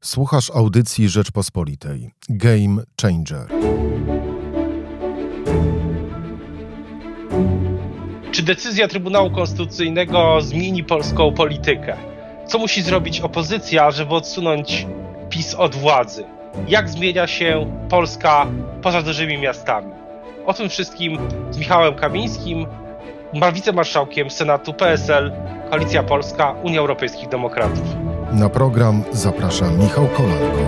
Słuchasz 0.00 0.50
audycji 0.50 1.08
Rzeczpospolitej. 1.08 2.10
Game 2.28 2.82
Changer. 3.02 3.46
Czy 8.32 8.42
decyzja 8.42 8.88
Trybunału 8.88 9.30
Konstytucyjnego 9.30 10.40
zmieni 10.40 10.84
polską 10.84 11.34
politykę? 11.34 11.96
Co 12.46 12.58
musi 12.58 12.82
zrobić 12.82 13.20
opozycja, 13.20 13.90
żeby 13.90 14.14
odsunąć 14.14 14.86
PiS 15.30 15.54
od 15.54 15.74
władzy? 15.74 16.24
Jak 16.68 16.88
zmienia 16.88 17.26
się 17.26 17.72
Polska 17.88 18.46
poza 18.82 19.02
dużymi 19.02 19.38
miastami? 19.38 19.92
O 20.46 20.54
tym 20.54 20.68
wszystkim 20.68 21.18
z 21.50 21.58
Michałem 21.58 21.94
Kamińskim, 21.94 22.66
wicemarszałkiem 23.52 24.30
Senatu 24.30 24.74
PSL, 24.74 25.32
Koalicja 25.70 26.02
Polska, 26.02 26.52
Unia 26.52 26.80
Europejskich 26.80 27.28
Demokratów. 27.28 28.07
Na 28.32 28.48
program 28.48 29.04
zaprasza 29.12 29.70
Michał 29.70 30.08
Kolanko. 30.08 30.58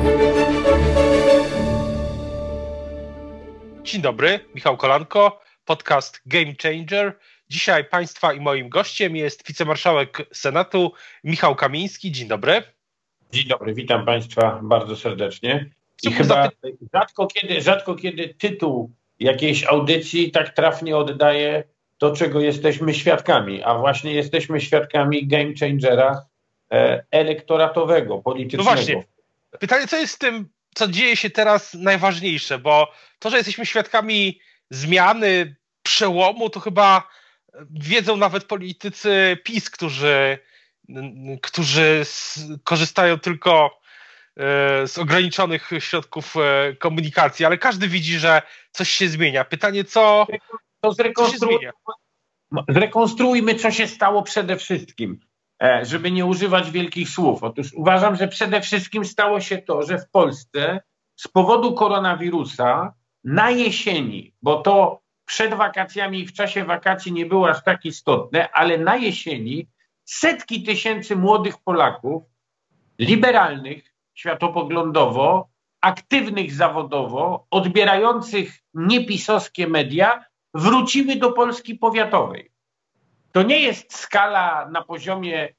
Dzień 3.82 4.02
dobry, 4.02 4.40
Michał 4.54 4.76
Kolanko, 4.76 5.40
podcast 5.64 6.20
Game 6.26 6.54
Changer. 6.62 7.18
Dzisiaj 7.48 7.84
Państwa 7.84 8.32
i 8.32 8.40
moim 8.40 8.68
gościem 8.68 9.16
jest 9.16 9.48
wicemarszałek 9.48 10.28
Senatu 10.32 10.92
Michał 11.24 11.54
Kamiński. 11.54 12.12
Dzień 12.12 12.28
dobry. 12.28 12.62
Dzień 13.32 13.48
dobry, 13.48 13.74
witam 13.74 14.06
Państwa 14.06 14.60
bardzo 14.62 14.96
serdecznie. 14.96 15.70
I 16.02 16.12
chyba 16.12 16.50
rzadko 16.94 17.26
kiedy, 17.26 17.60
rzadko 17.60 17.94
kiedy 17.94 18.34
tytuł 18.34 18.92
jakiejś 19.18 19.64
audycji 19.64 20.30
tak 20.30 20.54
trafnie 20.54 20.96
oddaje 20.96 21.64
to, 21.98 22.16
czego 22.16 22.40
jesteśmy 22.40 22.94
świadkami, 22.94 23.62
a 23.62 23.74
właśnie 23.74 24.14
jesteśmy 24.14 24.60
świadkami 24.60 25.26
game 25.26 25.52
changera 25.60 26.29
elektoratowego, 27.10 28.18
politycznego. 28.18 28.70
No 28.70 28.76
właśnie. 28.76 29.04
Pytanie, 29.58 29.86
co 29.86 29.96
jest 29.96 30.14
z 30.14 30.18
tym, 30.18 30.48
co 30.74 30.88
dzieje 30.88 31.16
się 31.16 31.30
teraz 31.30 31.74
najważniejsze, 31.74 32.58
bo 32.58 32.92
to, 33.18 33.30
że 33.30 33.36
jesteśmy 33.36 33.66
świadkami 33.66 34.40
zmiany, 34.70 35.56
przełomu, 35.82 36.50
to 36.50 36.60
chyba 36.60 37.08
wiedzą 37.70 38.16
nawet 38.16 38.44
politycy 38.44 39.38
PiS, 39.44 39.70
którzy, 39.70 40.38
którzy 41.42 42.02
korzystają 42.64 43.18
tylko 43.18 43.80
e, 44.36 44.86
z 44.86 44.98
ograniczonych 44.98 45.70
środków 45.78 46.36
e, 46.36 46.76
komunikacji, 46.76 47.44
ale 47.44 47.58
każdy 47.58 47.88
widzi, 47.88 48.18
że 48.18 48.42
coś 48.72 48.90
się 48.90 49.08
zmienia. 49.08 49.44
Pytanie, 49.44 49.84
co, 49.84 50.26
to 50.80 50.92
zrekonstruujmy, 50.92 51.70
zrekonstruujmy, 52.68 53.54
co 53.54 53.70
się 53.70 53.86
stało 53.86 54.22
przede 54.22 54.56
wszystkim, 54.56 55.20
e, 55.22 55.29
żeby 55.82 56.10
nie 56.10 56.26
używać 56.26 56.70
wielkich 56.70 57.08
słów. 57.08 57.42
Otóż 57.42 57.72
uważam, 57.72 58.16
że 58.16 58.28
przede 58.28 58.60
wszystkim 58.60 59.04
stało 59.04 59.40
się 59.40 59.58
to, 59.58 59.82
że 59.82 59.98
w 59.98 60.10
Polsce 60.10 60.80
z 61.16 61.28
powodu 61.28 61.74
koronawirusa 61.74 62.94
na 63.24 63.50
jesieni, 63.50 64.34
bo 64.42 64.56
to 64.56 65.00
przed 65.24 65.54
wakacjami 65.54 66.20
i 66.20 66.26
w 66.26 66.32
czasie 66.32 66.64
wakacji 66.64 67.12
nie 67.12 67.26
było 67.26 67.48
aż 67.48 67.64
tak 67.64 67.84
istotne, 67.84 68.50
ale 68.52 68.78
na 68.78 68.96
jesieni 68.96 69.68
setki 70.04 70.62
tysięcy 70.62 71.16
młodych 71.16 71.58
Polaków, 71.58 72.22
liberalnych 72.98 73.94
światopoglądowo, 74.14 75.48
aktywnych 75.80 76.52
zawodowo, 76.52 77.46
odbierających 77.50 78.58
niepisowskie 78.74 79.66
media, 79.66 80.24
wróciły 80.54 81.16
do 81.16 81.32
Polski 81.32 81.74
powiatowej. 81.74 82.50
To 83.32 83.42
nie 83.42 83.60
jest 83.60 83.96
skala 83.96 84.68
na 84.72 84.82
poziomie 84.82 85.54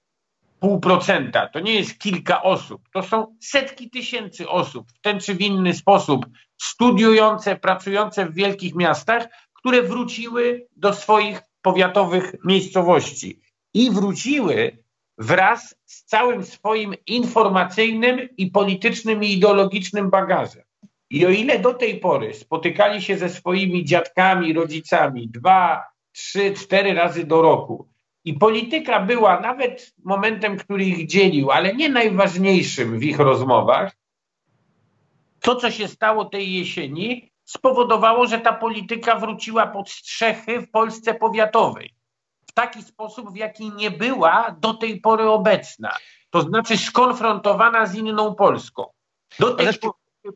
pół 0.60 0.80
procenta, 0.80 1.48
to 1.48 1.60
nie 1.60 1.76
jest 1.76 2.00
kilka 2.00 2.44
osób, 2.44 2.82
to 2.94 3.04
są 3.04 3.36
setki 3.40 3.90
tysięcy 3.90 4.50
osób 4.50 4.92
w 4.92 5.02
ten 5.02 5.20
czy 5.20 5.36
w 5.36 5.42
inny 5.42 5.74
sposób 5.74 6.26
studiujące, 6.62 7.56
pracujące 7.56 8.26
w 8.26 8.34
wielkich 8.34 8.76
miastach, 8.76 9.28
które 9.54 9.82
wróciły 9.82 10.68
do 10.76 10.94
swoich 10.94 11.42
powiatowych 11.62 12.36
miejscowości 12.46 13.42
i 13.74 13.92
wróciły 13.92 14.78
wraz 15.18 15.76
z 15.86 16.04
całym 16.04 16.44
swoim 16.44 16.96
informacyjnym 17.08 18.30
i 18.38 18.52
politycznym 18.52 19.24
i 19.24 19.32
ideologicznym 19.32 20.10
bagażem. 20.10 20.64
I 21.10 21.26
o 21.26 21.30
ile 21.30 21.60
do 21.60 21.74
tej 21.74 22.00
pory 22.00 22.34
spotykali 22.34 23.02
się 23.02 23.18
ze 23.18 23.30
swoimi 23.30 23.86
dziadkami, 23.86 24.54
rodzicami 24.54 25.30
dwa, 25.30 25.84
trzy, 26.12 26.54
cztery 26.54 26.94
razy 26.94 27.24
do 27.24 27.42
roku 27.42 27.92
i 28.26 28.34
polityka 28.34 29.00
była 29.00 29.40
nawet 29.40 29.94
momentem, 30.04 30.58
który 30.58 30.86
ich 30.86 31.08
dzielił, 31.08 31.52
ale 31.52 31.74
nie 31.74 31.90
najważniejszym 31.90 33.00
w 33.00 33.04
ich 33.04 33.20
rozmowach, 33.20 33.96
to, 35.40 35.56
co 35.56 35.72
się 35.72 35.88
stało 35.88 36.26
tej 36.26 36.54
jesieni, 36.54 37.32
spowodowało, 37.46 38.28
że 38.28 38.40
ta 38.40 38.54
polityka 38.54 39.16
wróciła 39.16 39.68
pod 39.68 39.90
strzechy 39.90 40.62
w 40.62 40.72
Polsce 40.72 41.14
powiatowej. 41.14 41.96
W 42.48 42.52
taki 42.54 42.84
sposób, 42.84 43.32
w 43.32 43.36
jaki 43.36 43.72
nie 43.72 43.92
była 43.92 44.56
do 44.60 44.74
tej 44.74 45.02
pory 45.02 45.30
obecna. 45.30 45.98
To 46.30 46.42
znaczy 46.42 46.78
skonfrontowana 46.78 47.86
z 47.86 47.96
inną 47.96 48.36
Polską. 48.36 48.86
Do 49.40 49.54
tej 49.54 49.68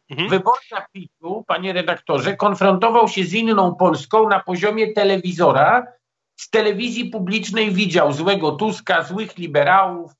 Mhm. 0.09 0.29
Wyborca 0.29 0.85
PiSu, 0.91 1.43
panie 1.47 1.73
redaktorze, 1.73 2.37
konfrontował 2.37 3.07
się 3.07 3.23
z 3.23 3.33
inną 3.33 3.75
Polską 3.75 4.29
na 4.29 4.39
poziomie 4.39 4.93
telewizora. 4.93 5.87
Z 6.35 6.49
telewizji 6.49 7.09
publicznej 7.09 7.71
widział 7.71 8.11
złego 8.11 8.51
Tuska, 8.51 9.03
złych 9.03 9.37
liberałów, 9.37 10.11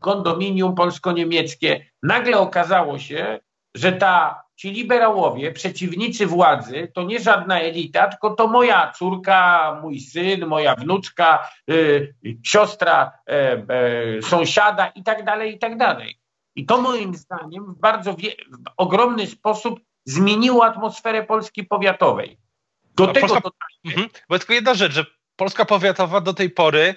kondominium 0.00 0.74
polsko-niemieckie. 0.74 1.84
Nagle 2.02 2.38
okazało 2.38 2.98
się, 2.98 3.40
że 3.74 3.92
ta, 3.92 4.42
ci 4.58 4.70
liberałowie, 4.70 5.52
przeciwnicy 5.52 6.26
władzy, 6.26 6.92
to 6.94 7.02
nie 7.02 7.20
żadna 7.20 7.60
elita, 7.60 8.08
tylko 8.08 8.30
to 8.30 8.48
moja 8.48 8.92
córka, 8.92 9.78
mój 9.82 10.00
syn, 10.00 10.46
moja 10.46 10.74
wnuczka, 10.74 11.48
y, 11.70 12.14
siostra 12.42 13.12
y, 13.30 14.18
y, 14.18 14.22
sąsiada 14.22 14.86
i 14.86 15.02
tak 15.02 15.24
dalej, 15.24 15.54
i 15.54 15.58
tak 15.58 15.76
dalej. 15.76 16.18
I 16.58 16.66
to 16.66 16.80
moim 16.82 17.14
zdaniem 17.14 17.74
w 17.74 17.78
bardzo 17.78 18.12
w 18.12 18.16
ogromny 18.76 19.26
sposób 19.26 19.80
zmieniło 20.04 20.64
atmosferę 20.64 21.22
Polski 21.22 21.64
powiatowej. 21.64 22.38
Do 22.96 23.06
no, 23.06 23.12
tego 23.12 23.26
Polska... 23.26 23.50
mhm. 23.84 24.08
Bo 24.28 24.38
tylko 24.38 24.52
jedna 24.52 24.74
rzecz, 24.74 24.92
że 24.92 25.04
Polska 25.36 25.64
powiatowa 25.64 26.20
do 26.20 26.34
tej 26.34 26.50
pory 26.50 26.94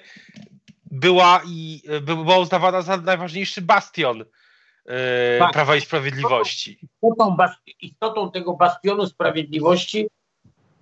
była 0.90 1.40
i 1.46 1.82
była 2.02 2.38
uznawana 2.38 2.82
za 2.82 2.96
najważniejszy 2.96 3.62
bastion 3.62 4.18
yy, 4.18 4.94
tak. 5.38 5.52
Prawa 5.52 5.76
i 5.76 5.80
Sprawiedliwości. 5.80 6.78
Istotą, 6.82 7.36
istotą 7.80 8.30
tego 8.30 8.52
bastionu 8.54 9.06
sprawiedliwości 9.06 10.08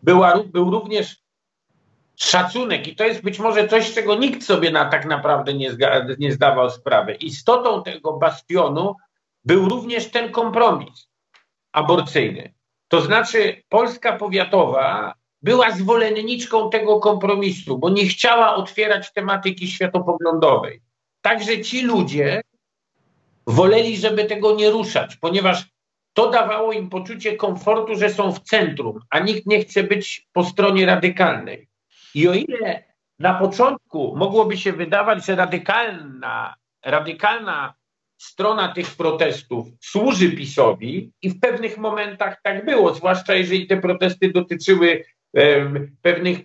była, 0.03 0.43
był 0.45 0.71
również 0.71 1.17
szacunek 2.23 2.89
i 2.89 2.97
to 2.97 3.05
jest 3.05 3.23
być 3.23 3.39
może 3.39 3.69
coś, 3.69 3.93
czego 3.95 4.15
nikt 4.15 4.43
sobie 4.43 4.71
na, 4.71 4.85
tak 4.85 5.07
naprawdę 5.07 5.55
nie, 5.55 5.71
nie 6.19 6.33
zdawał 6.33 6.71
sprawy. 6.71 7.15
Istotą 7.15 7.83
tego 7.83 8.13
bastionu 8.13 8.97
był 9.45 9.69
również 9.69 10.11
ten 10.11 10.33
kompromis 10.33 11.09
aborcyjny. 11.73 12.55
To 12.89 13.01
znaczy 13.01 13.63
Polska 13.69 14.17
powiatowa 14.17 15.15
była 15.43 15.71
zwolenniczką 15.71 16.71
tego 16.71 17.01
kompromisu, 17.01 17.79
bo 17.79 17.91
nie 17.91 18.07
chciała 18.07 18.55
otwierać 18.55 19.13
tematyki 19.13 19.69
światopoglądowej. 19.69 20.83
Także 21.21 21.61
ci 21.61 21.83
ludzie 21.83 22.43
woleli, 23.47 23.97
żeby 23.97 24.25
tego 24.25 24.55
nie 24.55 24.71
ruszać, 24.71 25.17
ponieważ 25.17 25.65
to 26.13 26.31
dawało 26.31 26.73
im 26.73 26.89
poczucie 26.89 27.37
komfortu, 27.37 27.95
że 27.95 28.11
są 28.11 28.33
w 28.33 28.41
centrum, 28.41 29.01
a 29.11 29.19
nikt 29.19 29.47
nie 29.47 29.61
chce 29.61 29.83
być 29.83 30.29
po 30.33 30.45
stronie 30.45 30.87
radykalnej. 30.87 31.70
I 32.15 32.29
o 32.29 32.35
ile 32.35 32.85
na 33.19 33.35
początku 33.35 34.17
mogłoby 34.17 34.57
się 34.57 34.73
wydawać, 34.73 35.27
że 35.27 35.37
radykalna, 35.37 36.55
radykalna 36.85 37.75
strona 38.19 38.73
tych 38.73 38.97
protestów 38.97 39.67
służy 39.81 40.31
PiSowi 40.33 41.13
i 41.23 41.31
w 41.31 41.41
pewnych 41.41 41.79
momentach 41.79 42.41
tak 42.43 42.65
było, 42.65 42.95
zwłaszcza 42.95 43.35
jeżeli 43.35 43.67
te 43.67 43.77
protesty 43.77 44.33
dotyczyły 44.33 45.05
pewnych 46.03 46.39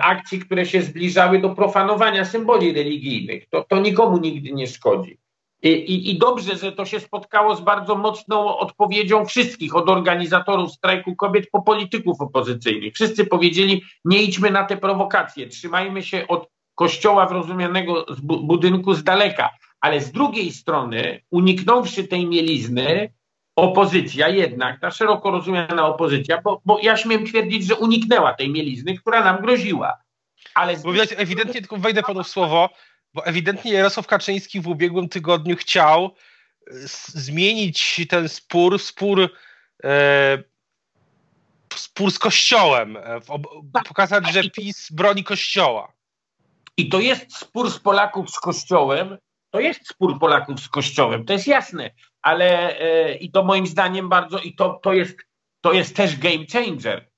akcji, 0.00 0.40
które 0.40 0.66
się 0.66 0.82
zbliżały 0.82 1.38
do 1.38 1.50
profanowania 1.50 2.24
symboli 2.24 2.72
religijnych. 2.72 3.48
To, 3.48 3.64
to 3.64 3.80
nikomu 3.80 4.18
nigdy 4.18 4.52
nie 4.52 4.66
szkodzi. 4.66 5.18
I, 5.62 6.10
i, 6.10 6.18
dobrze, 6.18 6.56
że 6.56 6.72
to 6.72 6.84
się 6.84 7.00
spotkało 7.00 7.56
z 7.56 7.60
bardzo 7.60 7.94
mocną 7.94 8.58
odpowiedzią 8.58 9.24
wszystkich, 9.24 9.76
od 9.76 9.88
organizatorów 9.88 10.72
strajku 10.72 11.16
kobiet 11.16 11.50
po 11.52 11.62
polityków 11.62 12.20
opozycyjnych. 12.20 12.94
Wszyscy 12.94 13.26
powiedzieli, 13.26 13.82
nie 14.04 14.22
idźmy 14.22 14.50
na 14.50 14.64
te 14.64 14.76
prowokacje, 14.76 15.48
trzymajmy 15.48 16.02
się 16.02 16.28
od 16.28 16.48
kościoła 16.74 17.26
w 17.26 17.32
z 18.08 18.20
budynku 18.20 18.94
z 18.94 19.04
daleka. 19.04 19.50
Ale 19.80 20.00
z 20.00 20.12
drugiej 20.12 20.52
strony, 20.52 21.20
uniknąwszy 21.30 22.08
tej 22.08 22.26
mielizny, 22.26 23.12
opozycja 23.56 24.28
jednak, 24.28 24.80
ta 24.80 24.90
szeroko 24.90 25.30
rozumiana 25.30 25.86
opozycja, 25.86 26.40
bo, 26.44 26.60
bo 26.64 26.78
ja 26.82 26.96
śmiem 26.96 27.26
twierdzić, 27.26 27.66
że 27.66 27.76
uniknęła 27.76 28.34
tej 28.34 28.50
mielizny, 28.50 28.98
która 28.98 29.24
nam 29.24 29.42
groziła. 29.42 29.92
Ale 30.54 30.76
bo 30.76 30.92
widać, 30.92 31.14
ewidentnie, 31.16 31.60
tylko 31.60 31.76
wejdę 31.76 32.02
panu 32.02 32.22
w 32.22 32.28
słowo, 32.28 32.68
bo 33.18 33.26
ewidentnie 33.26 33.72
Jarosław 33.72 34.06
Kaczyński 34.06 34.60
w 34.60 34.68
ubiegłym 34.68 35.08
tygodniu 35.08 35.56
chciał 35.56 36.14
zmienić 36.96 38.06
ten 38.08 38.28
spór, 38.28 38.78
spór, 38.78 39.30
e, 39.84 40.42
spór 41.74 42.10
z 42.10 42.18
Kościołem, 42.18 42.96
e, 42.96 43.20
pokazać, 43.88 44.32
że 44.32 44.50
PiS 44.50 44.90
broni 44.90 45.24
Kościoła. 45.24 45.92
I 46.76 46.88
to 46.88 47.00
jest 47.00 47.36
spór 47.36 47.70
z 47.70 47.78
Polaków 47.78 48.30
z 48.30 48.40
Kościołem, 48.40 49.18
to 49.50 49.60
jest 49.60 49.88
spór 49.88 50.18
Polaków 50.18 50.60
z 50.60 50.68
Kościołem, 50.68 51.24
to 51.24 51.32
jest 51.32 51.46
jasne, 51.46 51.90
ale 52.22 52.78
e, 52.78 53.14
i 53.14 53.30
to 53.30 53.44
moim 53.44 53.66
zdaniem 53.66 54.08
bardzo, 54.08 54.38
i 54.38 54.54
to, 54.54 54.80
to, 54.82 54.92
jest, 54.92 55.16
to 55.60 55.72
jest 55.72 55.96
też 55.96 56.16
game 56.16 56.46
changer, 56.52 57.10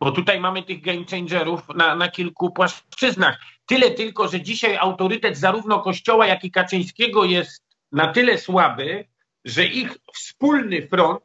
bo 0.00 0.12
tutaj 0.12 0.40
mamy 0.40 0.62
tych 0.62 0.80
game 0.80 1.04
changerów 1.10 1.60
na, 1.74 1.94
na 1.94 2.08
kilku 2.08 2.50
płaszczyznach. 2.50 3.38
Tyle 3.66 3.90
tylko, 3.90 4.28
że 4.28 4.40
dzisiaj 4.40 4.76
autorytet 4.76 5.38
zarówno 5.38 5.80
Kościoła, 5.80 6.26
jak 6.26 6.44
i 6.44 6.50
Kaczyńskiego 6.50 7.24
jest 7.24 7.62
na 7.92 8.12
tyle 8.12 8.38
słaby, 8.38 9.04
że 9.44 9.66
ich 9.66 9.98
wspólny 10.14 10.88
front 10.88 11.22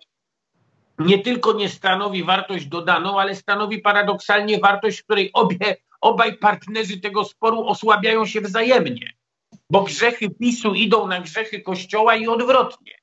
nie 1.00 1.20
tylko 1.20 1.54
nie 1.54 1.70
stanowi 1.70 2.24
wartość 2.24 2.66
dodaną, 2.66 3.20
ale 3.20 3.36
stanowi 3.36 3.80
paradoksalnie 3.80 4.60
wartość, 4.60 5.02
w 5.02 5.04
której 5.04 5.30
obie, 5.34 5.76
obaj 6.02 6.38
partnerzy 6.38 7.00
tego 7.00 7.24
sporu 7.24 7.68
osłabiają 7.68 8.26
się 8.26 8.42
wzajemnie. 8.42 9.14
Bo 9.70 9.82
grzechy 9.82 10.30
PiSu 10.30 10.74
idą 10.74 11.08
na 11.08 11.22
grzechy 11.22 11.62
Kościoła 11.62 12.16
i 12.16 12.28
odwrotnie. 12.28 12.94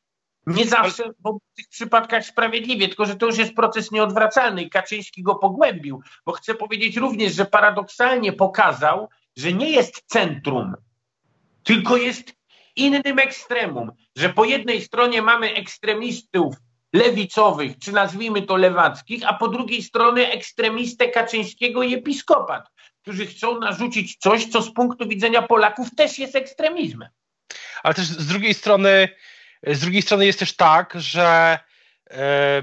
Nie 0.46 0.66
zawsze 0.66 1.04
w 1.08 1.56
tych 1.56 1.68
przypadkach 1.68 2.26
sprawiedliwie, 2.26 2.88
tylko 2.88 3.06
że 3.06 3.16
to 3.16 3.26
już 3.26 3.38
jest 3.38 3.54
proces 3.54 3.90
nieodwracalny 3.90 4.62
i 4.62 4.70
Kaczyński 4.70 5.22
go 5.22 5.34
pogłębił, 5.34 6.02
bo 6.26 6.32
chcę 6.32 6.54
powiedzieć 6.54 6.96
również, 6.96 7.34
że 7.34 7.44
paradoksalnie 7.44 8.32
pokazał, 8.32 9.08
że 9.36 9.52
nie 9.52 9.70
jest 9.70 10.02
centrum, 10.06 10.74
tylko 11.62 11.96
jest 11.96 12.32
innym 12.76 13.18
ekstremum, 13.18 13.92
że 14.16 14.28
po 14.28 14.44
jednej 14.44 14.82
stronie 14.82 15.22
mamy 15.22 15.54
ekstremistów 15.54 16.54
lewicowych, 16.92 17.78
czy 17.78 17.92
nazwijmy 17.92 18.42
to 18.42 18.56
lewackich, 18.56 19.22
a 19.26 19.34
po 19.34 19.48
drugiej 19.48 19.82
stronie 19.82 20.32
ekstremistę 20.32 21.08
Kaczyńskiego 21.08 21.82
i 21.82 21.94
episkopat, 21.94 22.68
którzy 23.02 23.26
chcą 23.26 23.60
narzucić 23.60 24.16
coś, 24.16 24.46
co 24.46 24.62
z 24.62 24.72
punktu 24.72 25.08
widzenia 25.08 25.42
Polaków 25.42 25.94
też 25.94 26.18
jest 26.18 26.36
ekstremizmem. 26.36 27.08
Ale 27.82 27.94
też 27.94 28.06
z 28.06 28.26
drugiej 28.26 28.54
strony, 28.54 29.08
z 29.66 29.80
drugiej 29.80 30.02
strony 30.02 30.26
jest 30.26 30.38
też 30.38 30.56
tak, 30.56 30.94
że 30.96 31.58
e, 32.10 32.62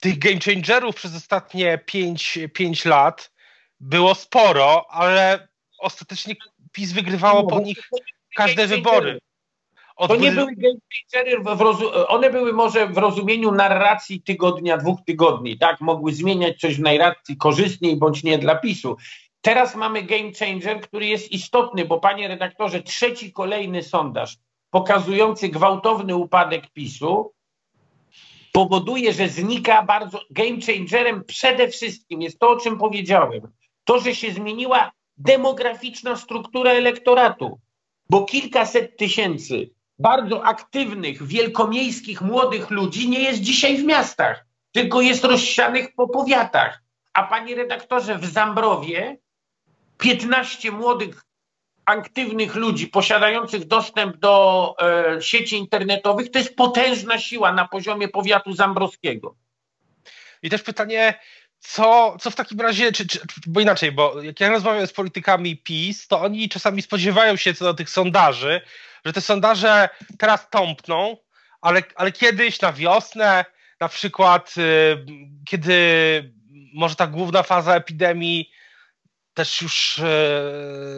tych 0.00 0.18
game 0.18 0.40
changerów 0.44 0.94
przez 0.94 1.16
ostatnie 1.16 1.78
5, 1.78 2.38
5 2.54 2.84
lat 2.84 3.32
było 3.80 4.14
sporo, 4.14 4.90
ale 4.90 5.48
ostatecznie 5.78 6.34
PiS 6.72 6.92
wygrywało 6.92 7.46
po 7.46 7.60
nich 7.60 7.90
każde 8.36 8.66
wybory. 8.66 9.18
Od... 9.96 10.08
To 10.08 10.16
nie 10.16 10.32
były 10.32 10.54
game 10.56 10.78
changery, 11.12 11.42
one 12.08 12.30
były 12.30 12.52
może 12.52 12.86
w 12.86 12.98
rozumieniu 12.98 13.52
narracji 13.52 14.22
tygodnia, 14.22 14.76
dwóch 14.76 14.98
tygodni, 15.06 15.58
tak? 15.58 15.80
Mogły 15.80 16.12
zmieniać 16.12 16.60
coś 16.60 16.76
w 16.76 16.80
narracji 16.80 17.36
korzystniej 17.36 17.96
bądź 17.96 18.22
nie 18.22 18.38
dla 18.38 18.54
PiSu. 18.54 18.96
Teraz 19.40 19.74
mamy 19.74 20.02
game 20.02 20.32
changer, 20.38 20.80
który 20.80 21.06
jest 21.06 21.32
istotny, 21.32 21.84
bo 21.84 22.00
panie 22.00 22.28
redaktorze, 22.28 22.82
trzeci 22.82 23.32
kolejny 23.32 23.82
sondaż 23.82 24.36
pokazujący 24.72 25.48
gwałtowny 25.48 26.16
upadek 26.16 26.70
PiSu 26.70 27.32
powoduje, 28.52 29.12
że 29.12 29.28
znika 29.28 29.82
bardzo 29.82 30.20
game 30.30 30.60
changerem 30.66 31.24
przede 31.24 31.68
wszystkim 31.68 32.22
jest 32.22 32.38
to, 32.38 32.50
o 32.50 32.56
czym 32.56 32.78
powiedziałem. 32.78 33.40
To, 33.84 34.00
że 34.00 34.14
się 34.14 34.32
zmieniła 34.32 34.92
demograficzna 35.16 36.16
struktura 36.16 36.70
elektoratu, 36.70 37.60
bo 38.10 38.24
kilkaset 38.24 38.96
tysięcy 38.96 39.70
bardzo 39.98 40.44
aktywnych, 40.44 41.26
wielkomiejskich, 41.26 42.22
młodych 42.22 42.70
ludzi 42.70 43.08
nie 43.08 43.20
jest 43.20 43.40
dzisiaj 43.40 43.76
w 43.78 43.84
miastach, 43.84 44.46
tylko 44.72 45.00
jest 45.00 45.24
rozsianych 45.24 45.94
po 45.94 46.08
powiatach. 46.08 46.82
A 47.12 47.22
panie 47.22 47.54
redaktorze, 47.54 48.18
w 48.18 48.26
Zambrowie 48.26 49.18
15 49.98 50.70
młodych, 50.70 51.24
aktywnych 51.84 52.54
ludzi 52.54 52.86
posiadających 52.86 53.66
dostęp 53.66 54.16
do 54.16 54.74
e, 54.80 55.22
sieci 55.22 55.56
internetowych 55.56 56.30
to 56.30 56.38
jest 56.38 56.56
potężna 56.56 57.18
siła 57.18 57.52
na 57.52 57.68
poziomie 57.68 58.08
powiatu 58.08 58.52
zambrowskiego. 58.52 59.36
I 60.42 60.50
też 60.50 60.62
pytanie, 60.62 61.14
co, 61.58 62.16
co 62.20 62.30
w 62.30 62.34
takim 62.34 62.60
razie, 62.60 62.92
czy, 62.92 63.06
czy, 63.06 63.20
bo 63.46 63.60
inaczej, 63.60 63.92
bo 63.92 64.22
jak 64.22 64.40
ja 64.40 64.48
rozmawiam 64.48 64.86
z 64.86 64.92
politykami 64.92 65.56
PiS, 65.56 66.08
to 66.08 66.20
oni 66.20 66.48
czasami 66.48 66.82
spodziewają 66.82 67.36
się 67.36 67.54
co 67.54 67.64
do 67.64 67.74
tych 67.74 67.90
sondaży, 67.90 68.60
że 69.04 69.12
te 69.12 69.20
sondaże 69.20 69.88
teraz 70.18 70.50
tąpną, 70.50 71.16
ale, 71.60 71.82
ale 71.96 72.12
kiedyś 72.12 72.60
na 72.60 72.72
wiosnę, 72.72 73.44
na 73.80 73.88
przykład, 73.88 74.54
y, 74.58 75.04
kiedy 75.44 75.74
może 76.74 76.94
ta 76.94 77.06
główna 77.06 77.42
faza 77.42 77.74
epidemii 77.74 78.50
też 79.34 79.62
już 79.62 79.98
y, 79.98 80.02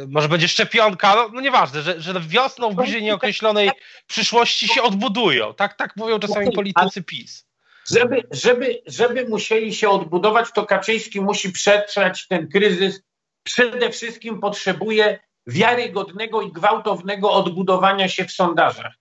może 0.09 0.29
będzie 0.29 0.49
szczepionka, 0.49 1.15
no, 1.15 1.29
no 1.33 1.41
nieważne, 1.41 1.83
że, 1.83 2.01
że 2.01 2.21
wiosną 2.21 2.71
w 2.71 2.75
bliżej 2.75 3.03
nieokreślonej 3.03 3.71
przyszłości 4.07 4.69
się 4.69 4.83
odbudują. 4.83 5.55
Tak, 5.55 5.77
tak 5.77 5.97
mówią 5.97 6.19
czasami 6.19 6.53
politycy 6.53 7.03
PiS. 7.03 7.47
Żeby, 7.91 8.23
żeby, 8.31 8.83
żeby 8.87 9.29
musieli 9.29 9.75
się 9.75 9.89
odbudować, 9.89 10.53
to 10.55 10.67
Kaczyński 10.67 11.21
musi 11.21 11.53
przetrwać 11.53 12.27
ten 12.29 12.49
kryzys. 12.49 13.03
Przede 13.43 13.91
wszystkim 13.91 14.41
potrzebuje 14.41 15.19
wiarygodnego 15.47 16.43
i 16.43 16.53
gwałtownego 16.53 17.33
odbudowania 17.33 18.09
się 18.09 18.25
w 18.25 18.33
sondażach. 18.33 18.95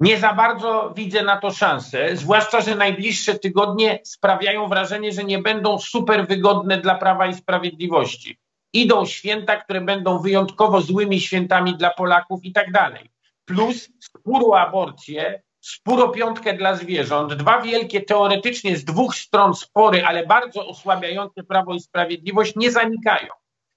Nie 0.00 0.18
za 0.18 0.32
bardzo 0.32 0.92
widzę 0.96 1.22
na 1.22 1.36
to 1.36 1.50
szansę, 1.50 2.16
zwłaszcza, 2.16 2.60
że 2.60 2.74
najbliższe 2.74 3.38
tygodnie 3.38 3.98
sprawiają 4.04 4.68
wrażenie, 4.68 5.12
że 5.12 5.24
nie 5.24 5.38
będą 5.38 5.78
super 5.78 6.26
wygodne 6.26 6.78
dla 6.78 6.94
Prawa 6.94 7.26
i 7.26 7.34
Sprawiedliwości. 7.34 8.38
Idą 8.72 9.06
święta, 9.06 9.56
które 9.56 9.80
będą 9.80 10.18
wyjątkowo 10.18 10.80
złymi 10.80 11.20
świętami 11.20 11.76
dla 11.76 11.90
Polaków 11.90 12.44
i 12.44 12.52
tak 12.52 12.72
dalej. 12.72 13.10
Plus 13.44 13.88
spór 14.00 14.42
o 14.50 14.60
aborcję, 14.60 15.42
spór 15.60 16.02
o 16.02 16.08
piątkę 16.08 16.54
dla 16.54 16.76
zwierząt, 16.76 17.34
dwa 17.34 17.60
wielkie 17.60 18.00
teoretycznie 18.00 18.76
z 18.76 18.84
dwóch 18.84 19.14
stron 19.14 19.54
spory, 19.54 20.04
ale 20.04 20.26
bardzo 20.26 20.66
osłabiające 20.66 21.42
Prawo 21.42 21.74
i 21.74 21.80
Sprawiedliwość 21.80 22.56
nie 22.56 22.70
zanikają. 22.70 23.28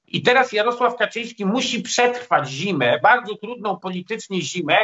I 0.07 0.21
teraz 0.21 0.51
Jarosław 0.51 0.95
Kaczyński 0.95 1.45
musi 1.45 1.81
przetrwać 1.81 2.49
zimę, 2.49 2.99
bardzo 2.99 3.35
trudną 3.35 3.79
politycznie 3.79 4.41
zimę, 4.41 4.77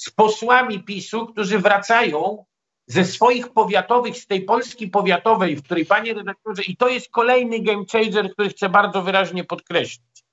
z 0.00 0.10
posłami 0.10 0.82
PiSu, 0.82 1.26
którzy 1.26 1.58
wracają 1.58 2.44
ze 2.86 3.04
swoich 3.04 3.52
powiatowych, 3.52 4.16
z 4.16 4.26
tej 4.26 4.42
Polski 4.42 4.88
powiatowej, 4.88 5.56
w 5.56 5.62
której, 5.62 5.86
panie 5.86 6.14
redaktorze, 6.14 6.62
i 6.62 6.76
to 6.76 6.88
jest 6.88 7.10
kolejny 7.10 7.60
game 7.60 7.84
changer, 7.92 8.32
który 8.32 8.48
chcę 8.48 8.68
bardzo 8.68 9.02
wyraźnie 9.02 9.44
podkreślić. 9.44 10.24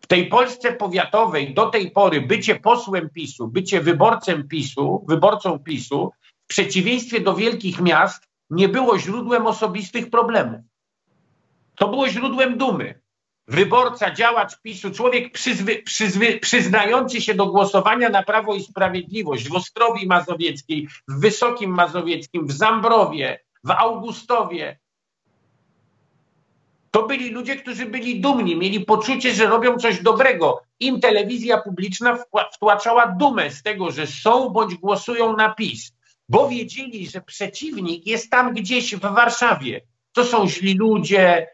W 0.00 0.06
tej 0.06 0.26
Polsce 0.26 0.72
powiatowej 0.72 1.54
do 1.54 1.66
tej 1.66 1.90
pory 1.90 2.20
bycie 2.20 2.54
posłem 2.54 3.10
PiSu, 3.10 3.48
bycie 3.48 3.80
wyborcem 3.80 4.48
PiSu, 4.48 5.04
wyborcą 5.08 5.58
PiSu, 5.58 6.12
w 6.44 6.46
przeciwieństwie 6.46 7.20
do 7.20 7.34
wielkich 7.34 7.80
miast, 7.80 8.24
nie 8.50 8.68
było 8.68 8.98
źródłem 8.98 9.46
osobistych 9.46 10.10
problemów. 10.10 10.60
To 11.74 11.88
było 11.88 12.08
źródłem 12.08 12.58
dumy 12.58 13.00
wyborca, 13.48 14.14
działacz 14.14 14.60
PiSu, 14.60 14.90
człowiek 14.90 15.32
przyzwy, 15.32 15.82
przyzwy, 15.82 16.38
przyznający 16.38 17.20
się 17.20 17.34
do 17.34 17.46
głosowania 17.46 18.08
na 18.08 18.22
Prawo 18.22 18.54
i 18.54 18.62
Sprawiedliwość 18.62 19.48
w 19.48 19.54
Ostrowi 19.54 20.06
Mazowieckiej, 20.06 20.88
w 21.08 21.20
Wysokim 21.20 21.70
Mazowieckim, 21.70 22.46
w 22.46 22.52
Zambrowie, 22.52 23.40
w 23.64 23.70
Augustowie. 23.70 24.78
To 26.90 27.06
byli 27.06 27.30
ludzie, 27.30 27.56
którzy 27.56 27.86
byli 27.86 28.20
dumni, 28.20 28.56
mieli 28.56 28.84
poczucie, 28.84 29.34
że 29.34 29.46
robią 29.46 29.76
coś 29.76 30.02
dobrego. 30.02 30.62
Im 30.80 31.00
telewizja 31.00 31.58
publiczna 31.58 32.18
wtłaczała 32.54 33.06
dumę 33.06 33.50
z 33.50 33.62
tego, 33.62 33.90
że 33.90 34.06
są 34.06 34.48
bądź 34.48 34.74
głosują 34.74 35.36
na 35.36 35.54
PiS, 35.54 35.92
bo 36.28 36.48
wiedzieli, 36.48 37.06
że 37.06 37.20
przeciwnik 37.20 38.06
jest 38.06 38.30
tam 38.30 38.54
gdzieś 38.54 38.94
w 38.94 39.00
Warszawie. 39.00 39.80
To 40.12 40.24
są 40.24 40.48
źli 40.48 40.74
ludzie, 40.74 41.46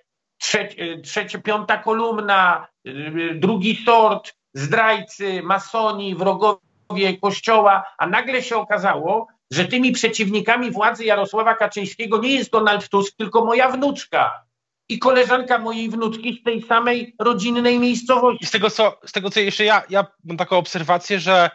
trzecie, 0.44 0.98
trzecie, 0.98 1.38
piąta 1.38 1.78
kolumna, 1.78 2.66
y, 2.86 3.32
drugi 3.34 3.84
sort, 3.84 4.34
zdrajcy, 4.54 5.42
masoni, 5.42 6.14
wrogowie 6.14 7.18
Kościoła, 7.22 7.84
a 7.98 8.06
nagle 8.06 8.42
się 8.42 8.56
okazało, 8.56 9.26
że 9.50 9.64
tymi 9.64 9.92
przeciwnikami 9.92 10.70
władzy 10.70 11.04
Jarosława 11.04 11.54
Kaczyńskiego 11.54 12.18
nie 12.18 12.34
jest 12.34 12.50
Donald 12.50 12.88
Tusk, 12.88 13.16
tylko 13.16 13.44
moja 13.44 13.70
wnuczka 13.70 14.44
i 14.88 14.98
koleżanka 14.98 15.58
mojej 15.58 15.90
wnuczki 15.90 16.38
z 16.40 16.42
tej 16.42 16.62
samej 16.62 17.14
rodzinnej 17.18 17.78
miejscowości. 17.78 18.46
Z 18.46 18.50
tego, 18.50 18.70
co, 18.70 19.00
z 19.06 19.12
tego, 19.12 19.30
co 19.30 19.40
jeszcze 19.40 19.64
ja, 19.64 19.82
ja 19.90 20.06
mam 20.24 20.36
taką 20.36 20.56
obserwację, 20.56 21.20
że 21.20 21.50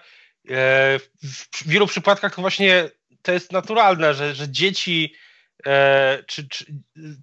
e, 0.50 1.00
w 1.22 1.68
wielu 1.68 1.88
przypadkach 1.88 2.36
to 2.36 2.42
właśnie 2.42 2.90
to 3.22 3.32
jest 3.32 3.52
naturalne, 3.52 4.14
że, 4.14 4.36
że 4.36 4.50
dzieci 4.50 5.14
czy, 6.28 6.48
czy 6.50 6.66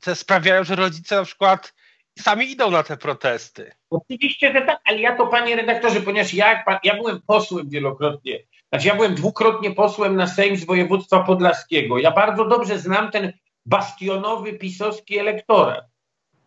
te 0.03 0.15
sprawiają, 0.15 0.65
że 0.65 0.77
rodzice 0.77 1.17
na 1.17 1.25
przykład 1.25 1.75
sami 2.19 2.51
idą 2.51 2.71
na 2.71 2.83
te 2.83 2.97
protesty. 2.97 3.73
Oczywiście, 3.91 4.53
że 4.53 4.63
tak, 4.63 4.81
ale 4.85 5.01
ja 5.01 5.17
to 5.17 5.27
panie 5.27 5.57
redaktorze, 5.57 6.01
ponieważ 6.01 6.35
ja, 6.35 6.65
ja 6.85 6.95
byłem 6.97 7.23
posłem 7.27 7.69
wielokrotnie 7.69 8.39
Znaczy 8.73 8.89
ja 8.89 8.95
byłem 8.95 9.15
dwukrotnie 9.15 9.71
posłem 9.71 10.17
na 10.17 10.27
Sejm 10.27 10.57
z 10.57 10.65
województwa 10.65 11.23
podlaskiego. 11.23 11.99
Ja 11.99 12.11
bardzo 12.11 12.45
dobrze 12.45 12.79
znam 12.79 13.11
ten 13.11 13.33
bastionowy 13.67 14.53
pisowski 14.53 15.19
elektorat. 15.19 15.85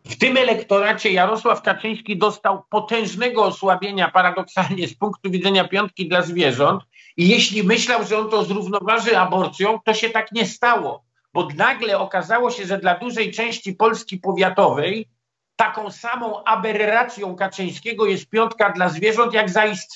W 0.06 0.18
tym 0.18 0.38
elektoracie 0.38 1.12
Jarosław 1.12 1.62
Kaczyński 1.62 2.18
dostał 2.18 2.64
potężnego 2.70 3.44
osłabienia, 3.44 4.12
paradoksalnie 4.12 4.88
z 4.88 4.96
punktu 4.96 5.32
widzenia 5.32 5.68
piątki 5.68 6.10
dla 6.10 6.22
zwierząt. 6.22 6.84
I 7.18 7.28
jeśli 7.28 7.64
myślał, 7.64 8.06
że 8.06 8.18
on 8.18 8.30
to 8.30 8.44
zrównoważy 8.44 9.18
aborcją, 9.18 9.80
to 9.86 9.94
się 9.94 10.10
tak 10.10 10.32
nie 10.32 10.46
stało, 10.46 11.04
bo 11.34 11.48
nagle 11.56 12.00
okazało 12.00 12.52
się, 12.52 12.66
że 12.66 12.78
dla 12.78 12.98
dużej 12.98 13.32
części 13.32 13.74
Polski 13.74 14.18
powiatowej 14.18 15.10
taką 15.56 15.92
samą 15.92 16.44
aberracją 16.44 17.36
Kaczyńskiego 17.36 18.06
jest 18.06 18.30
piątka 18.30 18.70
dla 18.70 18.90
zwierząt, 18.90 19.34
jak 19.34 19.50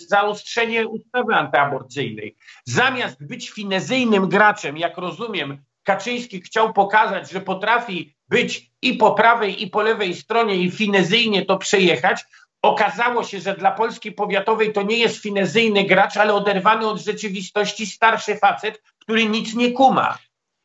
zaostrzenie 0.10 0.88
ustawy 0.88 1.36
antyaborcyjnej. 1.36 2.36
Zamiast 2.66 3.28
być 3.28 3.50
finezyjnym 3.50 4.30
graczem, 4.30 4.78
jak 4.78 4.98
rozumiem, 4.98 5.64
Kaczyński 5.84 6.42
chciał 6.42 6.74
pokazać, 6.74 7.32
że 7.32 7.42
potrafi 7.42 8.16
być 8.30 8.72
i 8.82 8.94
po 8.94 9.12
prawej, 9.12 9.64
i 9.64 9.70
po 9.70 9.82
lewej 9.82 10.16
stronie 10.16 10.56
i 10.56 10.72
finezyjnie 10.72 11.46
to 11.46 11.58
przejechać, 11.58 12.26
okazało 12.62 13.24
się, 13.24 13.40
że 13.40 13.56
dla 13.56 13.72
Polski 13.72 14.12
powiatowej 14.12 14.74
to 14.74 14.82
nie 14.82 14.98
jest 14.98 15.22
finezyjny 15.22 15.84
gracz, 15.84 16.18
ale 16.18 16.34
oderwany 16.34 16.88
od 16.88 17.02
rzeczywistości 17.02 17.86
starszy 17.88 18.36
facet, 18.36 18.82
który 19.00 19.26
nic 19.26 19.56
nie 19.56 19.72
kuma. 19.72 20.18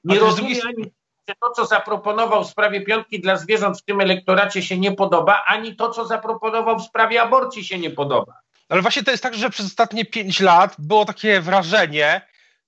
Nie 0.08 0.18
rozumie 0.18 0.56
ani 0.66 0.90
że 1.28 1.34
to, 1.40 1.50
co 1.50 1.66
zaproponował 1.66 2.44
w 2.44 2.50
sprawie 2.50 2.80
piątki 2.80 3.20
dla 3.20 3.36
zwierząt 3.36 3.78
w 3.78 3.84
tym 3.84 4.00
elektoracie 4.00 4.62
się 4.62 4.78
nie 4.78 4.92
podoba, 4.92 5.44
ani 5.46 5.76
to, 5.76 5.90
co 5.90 6.06
zaproponował 6.06 6.78
w 6.78 6.82
sprawie 6.82 7.22
aborcji 7.22 7.64
się 7.64 7.78
nie 7.78 7.90
podoba. 7.90 8.40
Ale 8.68 8.82
właśnie 8.82 9.02
to 9.02 9.10
jest 9.10 9.22
tak, 9.22 9.34
że 9.34 9.50
przez 9.50 9.66
ostatnie 9.66 10.04
pięć 10.04 10.40
lat 10.40 10.74
było 10.78 11.04
takie 11.04 11.40
wrażenie, 11.40 12.20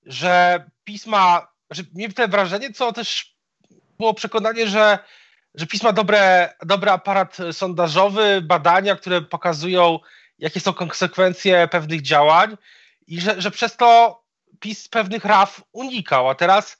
że 0.06 0.64
pisma, 0.85 1.49
że 1.70 1.82
miałem 1.94 2.12
te 2.12 2.28
wrażenie, 2.28 2.73
co 2.73 2.92
też 2.92 3.37
było 3.99 4.14
przekonanie, 4.14 4.68
że, 4.68 4.99
że 5.54 5.66
pisma 5.66 5.92
dobre, 5.92 6.54
dobry 6.66 6.90
aparat 6.90 7.37
sondażowy, 7.52 8.40
badania, 8.42 8.97
które 8.97 9.23
pokazują, 9.23 9.99
jakie 10.38 10.61
są 10.61 10.73
konsekwencje 10.73 11.68
pewnych 11.68 12.02
działań 12.02 12.56
i 13.06 13.20
że, 13.20 13.40
że 13.40 13.50
przez 13.50 13.76
to 13.76 14.20
PiS 14.61 14.88
pewnych 14.88 15.25
raf 15.25 15.62
unikał, 15.73 16.28
a 16.28 16.35
teraz 16.35 16.76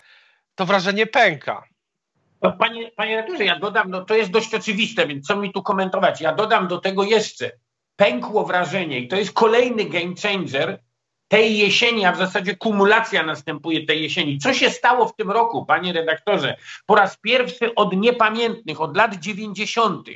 to 0.54 0.66
wrażenie 0.66 1.07
pęka. 1.07 1.64
No, 2.42 2.52
panie, 2.52 2.90
panie 2.97 3.16
rektorze, 3.16 3.45
ja 3.45 3.59
dodam, 3.59 3.90
no 3.90 4.04
to 4.04 4.14
jest 4.14 4.30
dość 4.30 4.54
oczywiste, 4.54 5.07
więc 5.07 5.26
co 5.26 5.37
mi 5.37 5.52
tu 5.52 5.62
komentować? 5.62 6.21
Ja 6.21 6.35
dodam 6.35 6.69
do 6.69 6.78
tego 6.78 7.04
jeszcze, 7.04 7.50
pękło 7.97 8.45
wrażenie 8.45 8.99
i 8.99 9.09
to 9.09 9.16
jest 9.16 9.33
kolejny 9.33 9.85
game 9.85 10.14
changer 10.23 10.80
tej 11.28 11.59
jesieni, 11.59 12.04
a 12.04 12.12
w 12.12 12.19
zasadzie 12.19 12.57
kumulacja 12.57 13.23
następuje 13.23 13.87
tej 13.87 14.02
jesieni. 14.02 14.38
Co 14.38 14.54
się 14.54 14.71
stało 14.71 15.09
w 15.09 15.16
tym 15.16 15.30
roku, 15.30 15.66
panie 15.66 15.92
redaktorze? 15.92 16.57
Po 16.87 16.95
raz 16.95 17.19
pierwszy 17.19 17.75
od 17.75 17.97
niepamiętnych, 17.97 18.80
od 18.80 18.97
lat 18.97 19.14
90. 19.14 20.09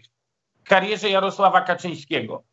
w 0.64 0.68
karierze 0.68 1.10
Jarosława 1.10 1.60
Kaczyńskiego 1.60 2.44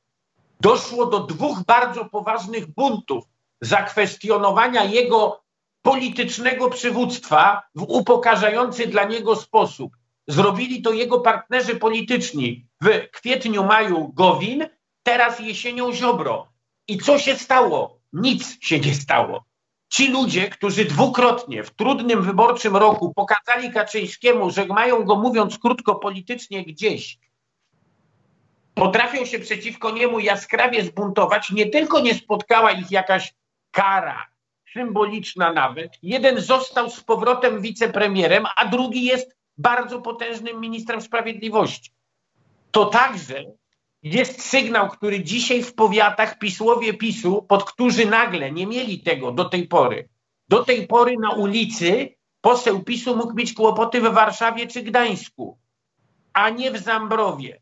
doszło 0.60 1.06
do 1.06 1.20
dwóch 1.20 1.64
bardzo 1.66 2.06
poważnych 2.06 2.68
buntów 2.68 3.24
zakwestionowania 3.62 4.84
jego 4.84 5.44
politycznego 5.82 6.70
przywództwa 6.70 7.64
w 7.76 7.82
upokarzający 7.82 8.88
dla 8.88 9.04
niego 9.04 9.36
sposób. 9.36 9.98
Zrobili 10.28 10.82
to 10.82 10.94
jego 10.94 11.20
partnerzy 11.20 11.76
polityczni 11.76 12.68
w 12.82 13.10
kwietniu, 13.12 13.64
maju 13.64 14.14
Gowin, 14.14 14.68
teraz 15.04 15.40
jesienią 15.40 15.94
Ziobro. 15.94 16.48
I 16.88 16.98
co 16.98 17.20
się 17.20 17.36
stało? 17.36 18.00
Nic 18.14 18.58
się 18.62 18.80
nie 18.80 18.96
stało. 18.96 19.46
Ci 19.90 20.08
ludzie, 20.08 20.50
którzy 20.50 20.86
dwukrotnie 20.86 21.64
w 21.64 21.72
trudnym 21.72 22.24
wyborczym 22.24 22.78
roku 22.78 23.14
pokazali 23.14 23.72
Kaczyńskiemu, 23.72 24.52
że 24.52 24.66
mają 24.66 25.04
go, 25.04 25.16
mówiąc 25.16 25.58
krótko, 25.58 25.96
politycznie 25.96 26.66
gdzieś, 26.66 27.18
potrafią 28.74 29.26
się 29.26 29.40
przeciwko 29.40 29.92
niemu 29.92 30.20
jaskrawie 30.20 30.84
zbuntować, 30.84 31.52
nie 31.52 31.66
tylko 31.66 32.00
nie 32.00 32.16
spotkała 32.16 32.72
ich 32.72 32.92
jakaś 32.92 33.34
kara, 33.72 34.31
symboliczna 34.74 35.54
nawet. 35.54 35.92
Jeden 36.04 36.42
został 36.42 36.90
z 36.90 37.04
powrotem 37.04 37.62
wicepremierem, 37.62 38.46
a 38.56 38.66
drugi 38.66 39.04
jest 39.04 39.38
bardzo 39.58 40.02
potężnym 40.02 40.60
ministrem 40.60 41.02
sprawiedliwości. 41.02 41.92
To 42.72 42.86
także 42.86 43.44
jest 44.04 44.42
sygnał, 44.42 44.90
który 44.90 45.24
dzisiaj 45.24 45.64
w 45.64 45.76
powiatach 45.76 46.40
pisłowie 46.40 46.94
PiSu, 46.94 47.42
pod 47.42 47.64
którzy 47.64 48.06
nagle 48.06 48.52
nie 48.52 48.68
mieli 48.68 49.00
tego 49.00 49.32
do 49.32 49.46
tej 49.46 49.68
pory. 49.68 50.10
Do 50.50 50.64
tej 50.64 50.88
pory 50.88 51.16
na 51.18 51.32
ulicy 51.32 52.16
poseł 52.42 52.84
PiSu 52.84 53.16
mógł 53.16 53.34
mieć 53.34 53.54
kłopoty 53.54 54.02
w 54.02 54.14
Warszawie 54.14 54.68
czy 54.68 54.84
Gdańsku, 54.84 55.60
a 56.34 56.50
nie 56.50 56.72
w 56.72 56.78
Zambrowie. 56.78 57.61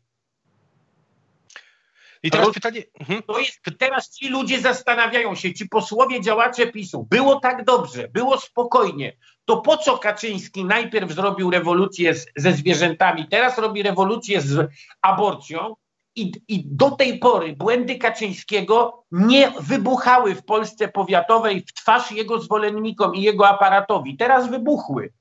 I 2.22 2.30
teraz 2.30 2.50
pytanie. 2.50 2.82
Mhm. 3.00 3.22
To 3.22 3.38
jest, 3.38 3.60
teraz 3.78 4.10
ci 4.10 4.28
ludzie 4.28 4.60
zastanawiają 4.60 5.34
się, 5.34 5.54
ci 5.54 5.68
posłowie 5.68 6.20
działacze 6.20 6.66
PiSu, 6.66 7.06
było 7.10 7.40
tak 7.40 7.64
dobrze, 7.64 8.08
było 8.08 8.40
spokojnie, 8.40 9.16
to 9.44 9.56
po 9.56 9.76
co 9.76 9.98
Kaczyński 9.98 10.64
najpierw 10.64 11.12
zrobił 11.12 11.50
rewolucję 11.50 12.14
z, 12.14 12.26
ze 12.36 12.52
zwierzętami, 12.52 13.28
teraz 13.28 13.58
robi 13.58 13.82
rewolucję 13.82 14.40
z 14.40 14.70
aborcją, 15.02 15.74
i, 16.16 16.32
I, 16.48 16.64
do 16.66 16.90
tej 16.90 17.18
pory 17.18 17.56
błędy 17.56 17.98
Kaczyńskiego 17.98 19.04
nie 19.12 19.52
wybuchały 19.60 20.34
w 20.34 20.44
Polsce 20.44 20.88
powiatowej 20.88 21.60
w 21.60 21.72
twarz 21.72 22.12
jego 22.12 22.40
zwolennikom 22.40 23.14
i 23.14 23.22
jego 23.22 23.48
aparatowi. 23.48 24.16
Teraz 24.16 24.50
wybuchły. 24.50 25.12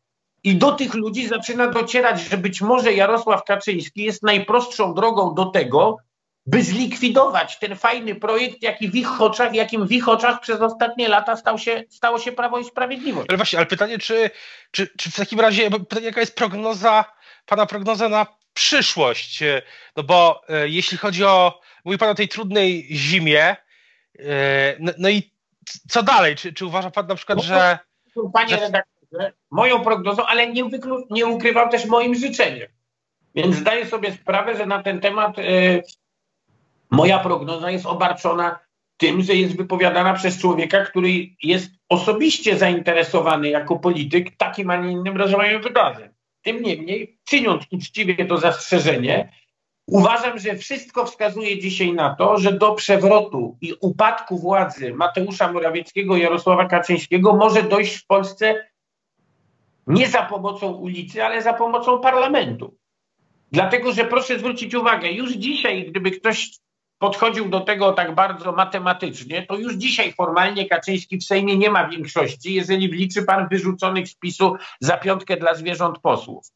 I 0.44 0.56
do 0.56 0.72
tych 0.72 0.94
ludzi 0.94 1.28
zaczyna 1.28 1.68
docierać, 1.68 2.22
że 2.22 2.38
być 2.38 2.62
może 2.62 2.94
Jarosław 2.94 3.44
Kaczyński 3.44 4.04
jest 4.04 4.24
najprostszą 4.24 4.94
drogą 4.94 5.34
do 5.34 5.46
tego, 5.46 5.98
by 6.50 6.64
zlikwidować 6.64 7.60
ten 7.60 7.76
fajny 7.76 8.16
projekt, 8.16 8.62
jaki 8.62 8.90
w 8.90 8.96
ich 8.96 9.22
oczach, 9.22 9.54
jakim 9.54 9.88
w 9.88 9.92
ich 9.92 10.10
oczach 10.10 10.40
przez 10.40 10.62
ostatnie 10.62 11.08
lata 11.08 11.36
stał 11.36 11.58
się, 11.58 11.84
stało 11.90 12.20
się 12.20 12.32
Prawo 12.32 12.60
i 12.60 12.66
Sprawiedliwość. 12.66 13.30
Ale 13.30 13.38
właśnie, 13.38 13.60
ale 13.60 13.66
pytanie, 13.66 13.98
czy, 13.98 14.30
czy, 14.72 14.88
czy 14.98 15.12
w 15.12 15.16
takim 15.16 15.40
razie, 15.40 15.72
pytanie, 15.72 16.06
jaka 16.06 16.20
jest 16.20 16.36
prognoza, 16.36 17.06
pana 17.46 17.66
prognoza 17.66 18.10
na 18.10 18.26
przyszłość? 18.54 19.44
No 19.96 20.04
bo 20.04 20.42
e, 20.50 20.70
jeśli 20.70 20.98
chodzi 20.98 21.26
o, 21.26 21.62
mówi 21.86 21.98
pan 21.98 22.10
o 22.10 22.16
tej 22.16 22.28
trudnej 22.28 22.88
zimie, 22.92 23.56
e, 24.20 24.76
no, 24.80 24.92
no 24.98 25.10
i 25.10 25.32
co 25.90 26.04
dalej? 26.04 26.36
Czy, 26.36 26.54
czy 26.54 26.66
uważa 26.66 26.92
pan 26.92 27.08
na 27.08 27.16
przykład, 27.16 27.38
no, 27.38 27.44
że... 27.44 27.80
Panie 28.34 28.50
że... 28.50 28.60
redaktorze, 28.60 29.34
moją 29.52 29.84
prognozą, 29.84 30.26
ale 30.26 30.48
nie, 30.48 30.66
wyklu... 30.66 31.08
nie 31.10 31.26
ukrywam 31.26 31.70
też 31.70 31.86
moim 31.86 32.16
życzeniem. 32.16 32.68
Więc 33.36 33.56
zdaję 33.56 33.86
sobie 33.86 34.12
sprawę, 34.12 34.58
że 34.58 34.66
na 34.66 34.84
ten 34.84 35.00
temat 35.00 35.40
y, 35.40 35.84
Moja 36.92 37.20
prognoza 37.20 37.72
jest 37.72 37.86
obarczona 37.86 38.60
tym, 38.98 39.22
że 39.22 39.36
jest 39.36 39.58
wypowiadana 39.58 40.14
przez 40.14 40.42
człowieka, 40.42 40.86
który 40.86 41.28
jest 41.44 41.72
osobiście 41.90 42.58
zainteresowany 42.58 43.50
jako 43.50 43.80
polityk 43.80 44.38
takim, 44.38 44.70
a 44.70 44.78
nie 44.78 44.92
innym 44.92 45.18
rozwojem 45.18 45.62
wydarzeń. 45.62 46.10
Tym 46.42 46.62
niemniej, 46.62 47.20
czyniąc 47.24 47.64
uczciwie 47.72 48.26
to 48.26 48.38
zastrzeżenie, 48.38 49.32
uważam, 49.88 50.40
że 50.40 50.56
wszystko 50.56 51.06
wskazuje 51.06 51.60
dzisiaj 51.60 51.94
na 51.94 52.16
to, 52.16 52.38
że 52.38 52.54
do 52.54 52.72
przewrotu 52.72 53.58
i 53.62 53.74
upadku 53.82 54.38
władzy 54.38 54.94
Mateusza 54.94 55.52
Morawieckiego 55.52 56.18
i 56.18 56.22
Jarosława 56.22 56.66
Kaczyńskiego 56.66 57.36
może 57.36 57.64
dojść 57.64 57.96
w 57.96 58.08
Polsce 58.08 58.70
nie 59.88 60.08
za 60.08 60.22
pomocą 60.22 60.72
ulicy, 60.72 61.24
ale 61.24 61.42
za 61.42 61.54
pomocą 61.54 62.00
parlamentu. 62.00 62.78
Dlatego, 63.52 63.92
że 63.92 64.06
proszę 64.06 64.40
zwrócić 64.40 64.76
uwagę, 64.76 65.12
już 65.12 65.32
dzisiaj, 65.32 65.86
gdyby 65.86 66.12
ktoś 66.12 66.50
podchodził 67.00 67.50
do 67.50 67.60
tego 67.60 67.94
tak 67.94 68.16
bardzo 68.16 68.52
matematycznie, 68.52 69.46
to 69.46 69.58
już 69.58 69.74
dzisiaj 69.74 70.14
formalnie 70.14 70.70
Kaczyński 70.70 71.18
w 71.18 71.24
Sejmie 71.24 71.58
nie 71.58 71.70
ma 71.70 71.88
większości, 71.88 72.54
jeżeli 72.54 72.90
wliczy 72.90 73.24
pan 73.24 73.48
wyrzuconych 73.48 74.08
z 74.08 74.16
PiSu 74.16 74.56
za 74.80 74.98
piątkę 74.98 75.38
dla 75.38 75.54
zwierząt 75.54 76.00
posłów. 76.00 76.48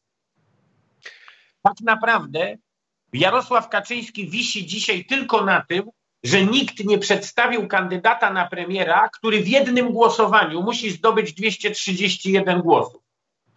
Tak 1.62 1.80
naprawdę 1.80 2.56
Jarosław 3.12 3.68
Kaczyński 3.68 4.30
wisi 4.30 4.66
dzisiaj 4.66 5.04
tylko 5.04 5.44
na 5.44 5.64
tym, 5.68 5.84
że 6.24 6.42
nikt 6.42 6.84
nie 6.84 6.98
przedstawił 6.98 7.68
kandydata 7.68 8.32
na 8.32 8.48
premiera, 8.48 9.08
który 9.08 9.40
w 9.40 9.48
jednym 9.48 9.92
głosowaniu 9.92 10.62
musi 10.62 10.90
zdobyć 10.90 11.32
231 11.32 12.60
głosów. 12.60 13.03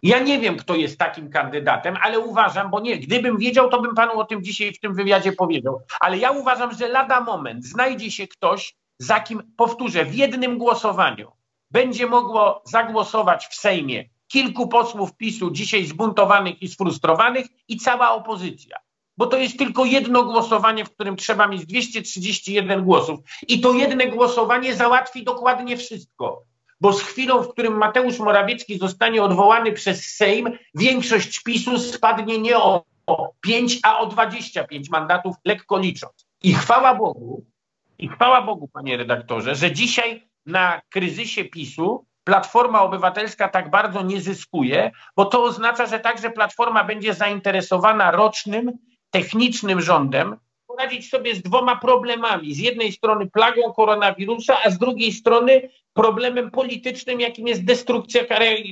Ja 0.02 0.18
nie 0.18 0.40
wiem, 0.40 0.56
kto 0.56 0.74
jest 0.74 0.98
takim 0.98 1.30
kandydatem, 1.30 1.96
ale 2.02 2.18
uważam, 2.18 2.70
bo 2.70 2.80
nie, 2.80 2.98
gdybym 2.98 3.38
wiedział, 3.38 3.70
to 3.70 3.80
bym 3.80 3.94
panu 3.94 4.20
o 4.20 4.24
tym 4.24 4.44
dzisiaj 4.44 4.72
w 4.72 4.80
tym 4.80 4.94
wywiadzie 4.94 5.32
powiedział. 5.32 5.80
Ale 6.00 6.18
ja 6.18 6.30
uważam, 6.30 6.74
że 6.74 6.88
lada 6.88 7.20
moment 7.20 7.64
znajdzie 7.64 8.10
się 8.10 8.28
ktoś, 8.28 8.74
za 8.98 9.20
kim, 9.20 9.42
powtórzę, 9.56 10.04
w 10.04 10.14
jednym 10.14 10.58
głosowaniu 10.58 11.32
będzie 11.70 12.06
mogło 12.06 12.62
zagłosować 12.66 13.46
w 13.46 13.54
Sejmie 13.54 14.04
kilku 14.28 14.68
posłów 14.68 15.16
PiSu 15.16 15.50
dzisiaj 15.50 15.86
zbuntowanych 15.86 16.62
i 16.62 16.68
sfrustrowanych 16.68 17.46
i 17.68 17.76
cała 17.76 18.10
opozycja. 18.10 18.76
bo 19.16 19.26
to 19.26 19.36
jest 19.36 19.58
tylko 19.58 19.84
jedno 19.84 20.22
głosowanie, 20.24 20.84
w 20.84 20.90
którym 20.90 21.16
trzeba 21.16 21.46
mieć 21.46 21.66
231 21.66 22.84
głosów. 22.84 23.20
I 23.48 23.60
to 23.60 23.72
jedno 23.72 24.06
głosowanie 24.06 24.76
załatwi 24.76 25.24
dokładnie 25.24 25.76
wszystko. 25.76 26.42
Bo 26.80 26.92
z 26.92 27.02
chwilą, 27.02 27.42
w 27.42 27.48
którym 27.48 27.76
Mateusz 27.76 28.18
Morawiecki 28.18 28.78
zostanie 28.78 29.22
odwołany 29.22 29.72
przez 29.72 30.04
Sejm, 30.04 30.58
większość 30.74 31.42
PiSu 31.42 31.78
spadnie 31.78 32.38
nie 32.38 32.58
o 32.58 32.84
5, 33.40 33.78
a 33.82 33.98
o 33.98 34.06
25 34.06 34.90
mandatów, 34.90 35.36
lekko 35.44 35.78
licząc. 35.78 36.26
I 36.42 36.54
chwała 36.54 36.94
Bogu, 36.94 37.44
i 37.98 38.08
chwała 38.08 38.42
Bogu, 38.42 38.68
panie 38.68 38.96
redaktorze, 38.96 39.54
że 39.54 39.72
dzisiaj 39.72 40.28
na 40.46 40.80
kryzysie 40.90 41.44
PiSu 41.44 42.06
Platforma 42.24 42.82
Obywatelska 42.82 43.48
tak 43.48 43.70
bardzo 43.70 44.02
nie 44.02 44.20
zyskuje, 44.20 44.90
bo 45.16 45.24
to 45.24 45.44
oznacza, 45.44 45.86
że 45.86 46.00
także 46.00 46.30
Platforma 46.30 46.84
będzie 46.84 47.14
zainteresowana 47.14 48.10
rocznym, 48.10 48.72
technicznym 49.10 49.80
rządem, 49.80 50.36
poradzić 50.78 51.10
sobie 51.10 51.34
z 51.34 51.42
dwoma 51.42 51.76
problemami. 51.76 52.54
Z 52.54 52.58
jednej 52.58 52.92
strony 52.92 53.30
plagą 53.30 53.72
koronawirusa, 53.72 54.58
a 54.64 54.70
z 54.70 54.78
drugiej 54.78 55.12
strony 55.12 55.70
problemem 55.92 56.50
politycznym, 56.50 57.20
jakim 57.20 57.48
jest 57.48 57.64
destrukcja, 57.64 58.22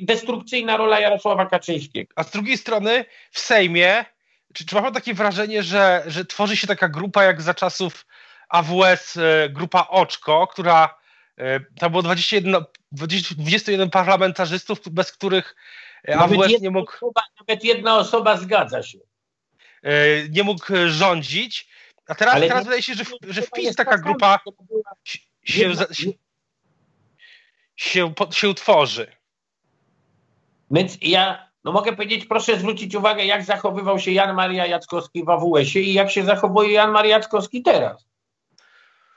destrukcyjna 0.03 0.77
rola 0.77 1.01
Jarosława 1.01 1.47
Kaczyńskiego. 1.47 2.13
A 2.17 2.25
z 2.25 2.31
drugiej 2.31 2.57
strony 2.57 3.05
w 3.31 3.39
Sejmie, 3.39 4.05
czy, 4.55 4.67
czy 4.67 4.75
ma 4.75 4.83
pan 4.83 4.95
takie 4.95 5.15
wrażenie, 5.15 5.63
że, 5.63 6.03
że 6.07 6.25
tworzy 6.25 6.57
się 6.57 6.67
taka 6.67 6.89
grupa 6.89 7.25
jak 7.25 7.43
za 7.43 7.55
czasów 7.55 8.07
AWS, 8.49 9.17
e, 9.17 9.49
grupa 9.49 9.87
Oczko, 9.91 10.47
która 10.47 10.99
e, 11.39 11.61
tam 11.61 11.91
było 11.91 12.03
21, 12.03 12.65
21 12.93 13.91
parlamentarzystów, 13.91 14.79
bez 14.91 15.13
których 15.13 15.57
e, 16.05 16.17
nawet 16.17 16.41
AWS 16.41 16.61
nie 16.61 16.71
mógł. 16.71 16.93
Osoba, 16.93 17.23
nawet 17.41 17.65
jedna 17.65 17.99
osoba 17.99 18.37
zgadza 18.37 18.83
się. 18.83 18.99
Nie 20.31 20.43
mógł 20.43 20.67
rządzić. 20.87 21.69
A 22.09 22.15
teraz, 22.15 22.35
teraz 22.35 22.65
wydaje 22.65 22.83
się, 22.83 22.95
że, 22.95 23.05
że 23.29 23.43
wpis 23.43 23.77
taka 23.77 23.99
grupa 23.99 24.39
się, 25.05 25.19
się, 25.45 25.75
się, 27.77 28.15
się 28.31 28.49
utworzy. 28.49 29.17
Więc 30.71 30.99
ja 31.01 31.47
no 31.67 31.73
mogę 31.73 31.93
powiedzieć, 31.93 32.27
proszę 32.27 32.59
zwrócić 32.59 32.95
uwagę, 32.95 33.25
jak 33.25 33.45
zachowywał 33.45 33.99
się 33.99 34.11
Jan 34.11 34.37
Maria 34.37 34.67
Jackowski 34.67 35.25
w 35.25 35.29
AWS-ie 35.29 35.85
i 35.85 35.93
jak 35.93 36.11
się 36.11 36.25
zachowuje 36.25 36.73
Jan 36.73 36.91
Maria 36.91 37.17
Jackowski 37.17 37.63
teraz. 37.63 38.07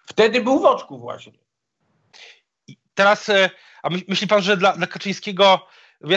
Wtedy 0.05 0.41
był 0.41 0.59
w 0.59 0.65
oczku 0.65 0.99
właśnie. 0.99 1.33
Teraz, 2.93 3.29
e, 3.29 3.49
a 3.83 3.89
myśli 4.07 4.27
pan, 4.27 4.41
że 4.41 4.57
dla, 4.57 4.73
dla 4.73 4.87
Kaczyńskiego, 4.87 5.67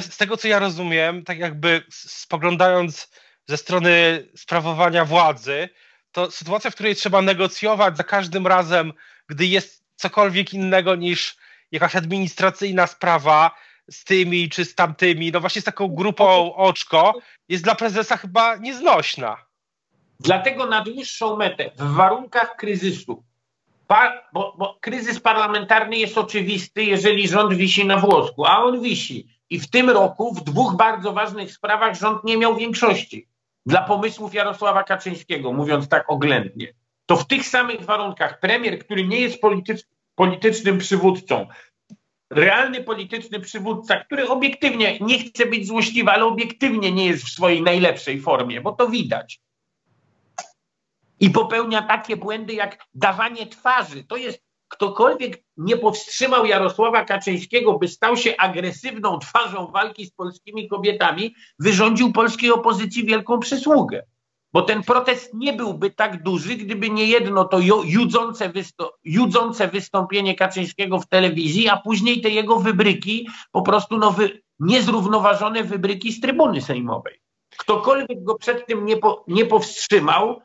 z 0.01 0.17
tego 0.17 0.37
co 0.37 0.49
ja 0.49 0.59
rozumiem, 0.59 1.25
tak 1.25 1.39
jakby 1.39 1.83
spoglądając 1.91 3.11
ze 3.47 3.57
strony 3.57 4.29
sprawowania 4.37 5.05
władzy, 5.05 5.69
to 6.13 6.31
sytuacja, 6.31 6.71
w 6.71 6.75
której 6.75 6.95
trzeba 6.95 7.23
negocjować 7.23 7.97
za 7.97 8.05
każdym 8.05 8.47
razem, 8.47 8.93
gdy 9.27 9.47
jest 9.47 9.85
cokolwiek 9.97 10.55
innego 10.55 10.97
niż 10.97 11.37
jakaś 11.73 11.97
administracyjna 11.97 12.87
sprawa 12.87 13.51
z 13.91 14.05
tymi 14.05 14.49
czy 14.49 14.65
z 14.65 14.75
tamtymi, 14.75 15.33
no 15.33 15.41
właśnie 15.41 15.63
z 15.63 15.65
taką 15.65 15.89
grupą 15.89 16.55
oczko, 16.55 17.15
jest 17.49 17.65
dla 17.65 17.75
prezesa 17.75 18.17
chyba 18.17 18.57
nieznośna. 18.57 19.37
Dlatego 20.21 20.67
na 20.67 20.85
dłuższą 20.85 21.37
metę, 21.37 21.71
w 21.77 21.95
warunkach 21.95 22.57
kryzysu, 22.57 23.25
bo, 24.33 24.55
bo 24.59 24.79
kryzys 24.81 25.21
parlamentarny 25.21 25.97
jest 25.97 26.19
oczywisty, 26.19 26.85
jeżeli 26.85 27.29
rząd 27.29 27.55
wisi 27.55 27.87
na 27.87 27.97
włosku, 27.97 28.47
a 28.47 28.59
on 28.59 28.83
wisi. 28.83 29.27
I 29.51 29.61
w 29.61 29.71
tym 29.71 29.91
roku 29.91 30.35
w 30.35 30.45
dwóch 30.45 30.77
bardzo 30.77 31.13
ważnych 31.13 31.53
sprawach 31.53 31.95
rząd 31.95 32.25
nie 32.25 32.37
miał 32.37 32.57
większości 32.57 33.29
dla 33.67 33.83
pomysłów 33.83 34.35
Jarosława 34.35 34.85
Kaczyńskiego, 34.85 35.53
mówiąc 35.53 35.89
tak 35.89 36.05
oględnie. 36.11 36.75
To 37.07 37.17
w 37.17 37.27
tych 37.27 37.47
samych 37.47 37.81
warunkach 37.81 38.41
premier, 38.41 38.79
który 38.79 39.09
nie 39.09 39.21
jest 39.21 39.41
politycz, 39.41 39.83
politycznym 40.15 40.79
przywódcą, 40.79 41.47
realny 42.31 42.85
polityczny 42.85 43.41
przywódca, 43.41 44.05
który 44.05 44.29
obiektywnie, 44.29 44.99
nie 45.01 45.19
chce 45.19 45.47
być 45.47 45.67
złośliwy, 45.67 46.11
ale 46.11 46.25
obiektywnie 46.25 46.93
nie 46.93 47.07
jest 47.07 47.25
w 47.25 47.31
swojej 47.31 47.63
najlepszej 47.63 48.21
formie, 48.21 48.61
bo 48.61 48.73
to 48.73 48.89
widać 48.89 49.41
i 51.23 51.31
popełnia 51.31 51.83
takie 51.83 52.17
błędy 52.17 52.55
jak 52.55 52.87
dawanie 52.95 53.47
twarzy. 53.47 54.05
To 54.05 54.17
jest 54.17 54.43
ktokolwiek 54.73 55.45
nie 55.57 55.77
powstrzymał 55.77 56.47
Jarosława 56.47 57.05
Kaczyńskiego, 57.05 57.79
by 57.79 57.89
stał 57.89 58.17
się 58.17 58.37
agresywną 58.37 59.19
twarzą 59.19 59.67
walki 59.67 60.07
z 60.07 60.11
polskimi 60.11 60.69
kobietami, 60.69 61.35
wyrządził 61.59 62.13
polskiej 62.13 62.51
opozycji 62.51 63.05
wielką 63.07 63.39
przysługę. 63.39 64.03
Bo 64.53 64.63
ten 64.63 64.83
protest 64.83 65.35
nie 65.35 65.53
byłby 65.53 65.91
tak 65.91 66.23
duży, 66.23 66.55
gdyby 66.55 66.91
nie 66.91 67.07
jedno 67.07 67.45
to 67.45 67.59
judzące, 67.85 68.49
wystąp 68.49 68.91
judzące 69.05 69.69
wystąpienie 69.69 70.35
Kaczyńskiego 70.35 71.01
w 71.01 71.09
telewizji, 71.09 71.69
a 71.69 71.77
później 71.77 72.21
te 72.21 72.31
jego 72.31 72.59
wybryki, 72.59 73.29
po 73.53 73.63
prostu 73.63 73.99
no 73.99 74.15
niezrównoważone 74.61 75.65
wybryki 75.65 76.13
z 76.13 76.21
trybuny 76.21 76.61
sejmowej. 76.61 77.21
Ktokolwiek 77.59 78.25
go 78.25 78.35
przed 78.35 78.67
tym 78.67 78.85
nie, 78.85 78.97
po 78.97 79.25
nie 79.29 79.47
powstrzymał, 79.47 80.41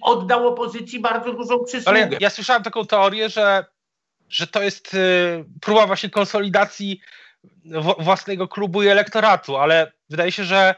oddał 0.00 0.48
opozycji 0.48 1.00
bardzo 1.00 1.32
dużą 1.32 1.64
przysługę. 1.64 1.88
Ale 1.90 2.00
ja, 2.00 2.18
ja 2.20 2.30
słyszałem 2.30 2.62
taką 2.62 2.86
teorię, 2.86 3.28
że, 3.28 3.64
że 4.28 4.46
to 4.46 4.62
jest 4.62 4.94
y, 4.94 5.44
próba 5.60 5.86
właśnie 5.86 6.10
konsolidacji 6.10 7.00
własnego 7.98 8.48
klubu 8.48 8.82
i 8.82 8.88
elektoratu, 8.88 9.56
ale 9.56 9.92
wydaje 10.10 10.32
się, 10.32 10.44
że 10.44 10.74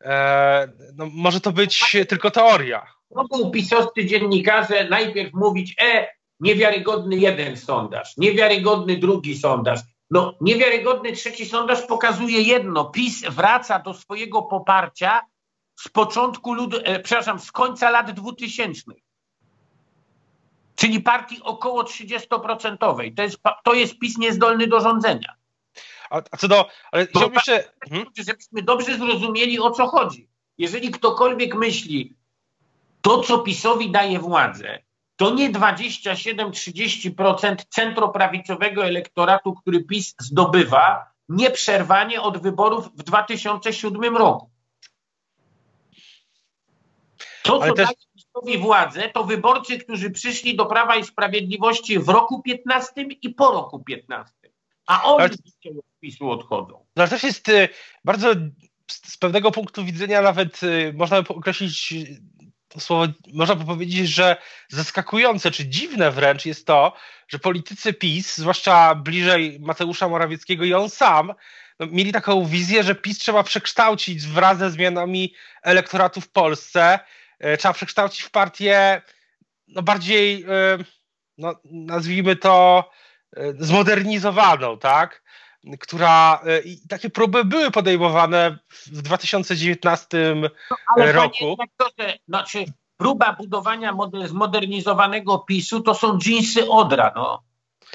e, 0.00 0.68
no, 0.94 1.08
może 1.12 1.40
to 1.40 1.52
być 1.52 1.96
tylko 2.08 2.30
teoria. 2.30 2.86
Mogą 3.14 3.50
pisowscy 3.50 4.06
dziennikarze 4.06 4.88
najpierw 4.88 5.34
mówić, 5.34 5.76
e, 5.82 6.08
niewiarygodny 6.40 7.16
jeden 7.16 7.56
sondaż, 7.56 8.16
niewiarygodny 8.16 8.96
drugi 8.96 9.38
sondaż. 9.38 9.80
No, 10.10 10.34
niewiarygodny 10.40 11.12
trzeci 11.12 11.46
sondaż 11.46 11.82
pokazuje 11.82 12.42
jedno. 12.42 12.84
PiS 12.84 13.24
wraca 13.24 13.78
do 13.78 13.94
swojego 13.94 14.42
poparcia 14.42 15.20
z 15.80 15.88
początku 15.88 16.54
ludu, 16.54 16.78
e, 16.84 17.00
przepraszam, 17.00 17.40
z 17.40 17.52
końca 17.52 17.90
lat 17.90 18.10
2000. 18.10 18.82
Czyli 20.76 21.00
partii 21.00 21.42
około 21.42 21.82
30%. 21.82 22.76
To 23.16 23.22
jest, 23.22 23.38
to 23.64 23.74
jest 23.74 23.98
PiS 23.98 24.18
niezdolny 24.18 24.66
do 24.66 24.80
rządzenia. 24.80 25.34
A, 26.10 26.16
a 26.30 26.36
co 26.36 26.48
do. 26.48 26.68
Ale 26.92 27.06
chciałbym 27.06 27.34
jeszcze. 27.34 27.72
Hmm? 27.88 28.08
Żebyśmy 28.16 28.62
dobrze 28.62 28.98
zrozumieli 28.98 29.60
o 29.60 29.70
co 29.70 29.86
chodzi. 29.86 30.28
Jeżeli 30.58 30.90
ktokolwiek 30.90 31.54
myśli, 31.54 32.14
to 33.00 33.22
co 33.22 33.38
PiSowi 33.38 33.90
daje 33.90 34.18
władzę, 34.18 34.82
to 35.16 35.30
nie 35.30 35.52
27-30% 35.52 37.56
centroprawicowego 37.68 38.84
elektoratu, 38.84 39.54
który 39.54 39.84
PiS 39.84 40.14
zdobywa 40.18 41.10
nieprzerwanie 41.28 42.22
od 42.22 42.38
wyborów 42.38 42.88
w 42.96 43.02
2007 43.02 44.16
roku. 44.16 44.50
To, 47.50 47.66
co 47.66 47.74
też... 47.74 47.86
daje 47.86 47.96
PiSowi 48.14 48.58
władzę, 48.58 49.10
to 49.14 49.24
wyborcy, 49.24 49.78
którzy 49.78 50.10
przyszli 50.10 50.56
do 50.56 50.66
Prawa 50.66 50.96
i 50.96 51.04
Sprawiedliwości 51.04 51.98
w 51.98 52.08
roku 52.08 52.42
15 52.42 52.92
i 53.22 53.30
po 53.30 53.52
roku 53.52 53.84
15. 53.84 54.34
A 54.86 55.02
oni 55.02 55.22
Ale... 55.22 55.30
od 55.78 56.00
PiSu 56.00 56.30
odchodzą. 56.30 56.84
No, 56.96 57.08
też 57.08 57.22
jest 57.22 57.48
y, 57.48 57.68
bardzo 58.04 58.28
z 58.90 59.16
pewnego 59.16 59.50
punktu 59.50 59.84
widzenia 59.84 60.22
nawet 60.22 60.62
y, 60.62 60.92
można 60.96 61.22
by 61.22 61.28
określić 61.28 61.92
y, 61.92 62.20
to 62.68 62.80
słowo, 62.80 63.12
można 63.32 63.54
by 63.54 63.64
powiedzieć, 63.64 64.08
że 64.08 64.36
zaskakujące 64.68 65.50
czy 65.50 65.68
dziwne 65.68 66.10
wręcz 66.10 66.46
jest 66.46 66.66
to, 66.66 66.92
że 67.28 67.38
politycy 67.38 67.92
PiS, 67.92 68.36
zwłaszcza 68.36 68.94
bliżej 68.94 69.60
Mateusza 69.60 70.08
Morawieckiego 70.08 70.64
i 70.64 70.74
on 70.74 70.90
sam, 70.90 71.34
no, 71.80 71.86
mieli 71.86 72.12
taką 72.12 72.46
wizję, 72.46 72.82
że 72.82 72.94
PiS 72.94 73.18
trzeba 73.18 73.42
przekształcić 73.42 74.26
wraz 74.26 74.58
ze 74.58 74.70
zmianami 74.70 75.34
elektoratu 75.62 76.20
w 76.20 76.28
Polsce 76.28 76.98
trzeba 77.58 77.74
przekształcić 77.74 78.22
w 78.22 78.30
partię 78.30 79.02
no 79.74 79.82
bardziej, 79.82 80.42
e, 80.42 80.78
no, 81.38 81.54
nazwijmy 81.64 82.36
to, 82.36 82.84
e, 83.36 83.52
zmodernizowaną, 83.58 84.78
tak? 84.78 85.22
Która 85.80 86.40
i 86.64 86.88
takie 86.88 87.10
próby 87.10 87.44
były 87.44 87.70
podejmowane 87.70 88.58
w 88.70 89.02
2019 89.02 90.34
no, 90.34 90.48
ale 90.96 91.12
roku. 91.12 91.56
Panie 91.56 92.18
znaczy 92.28 92.64
próba 92.96 93.32
budowania 93.32 93.94
zmodernizowanego 94.24 95.38
PiSu 95.38 95.80
to 95.80 95.94
są 95.94 96.18
dżinsy 96.18 96.68
Odra, 96.68 97.12
no. 97.16 97.42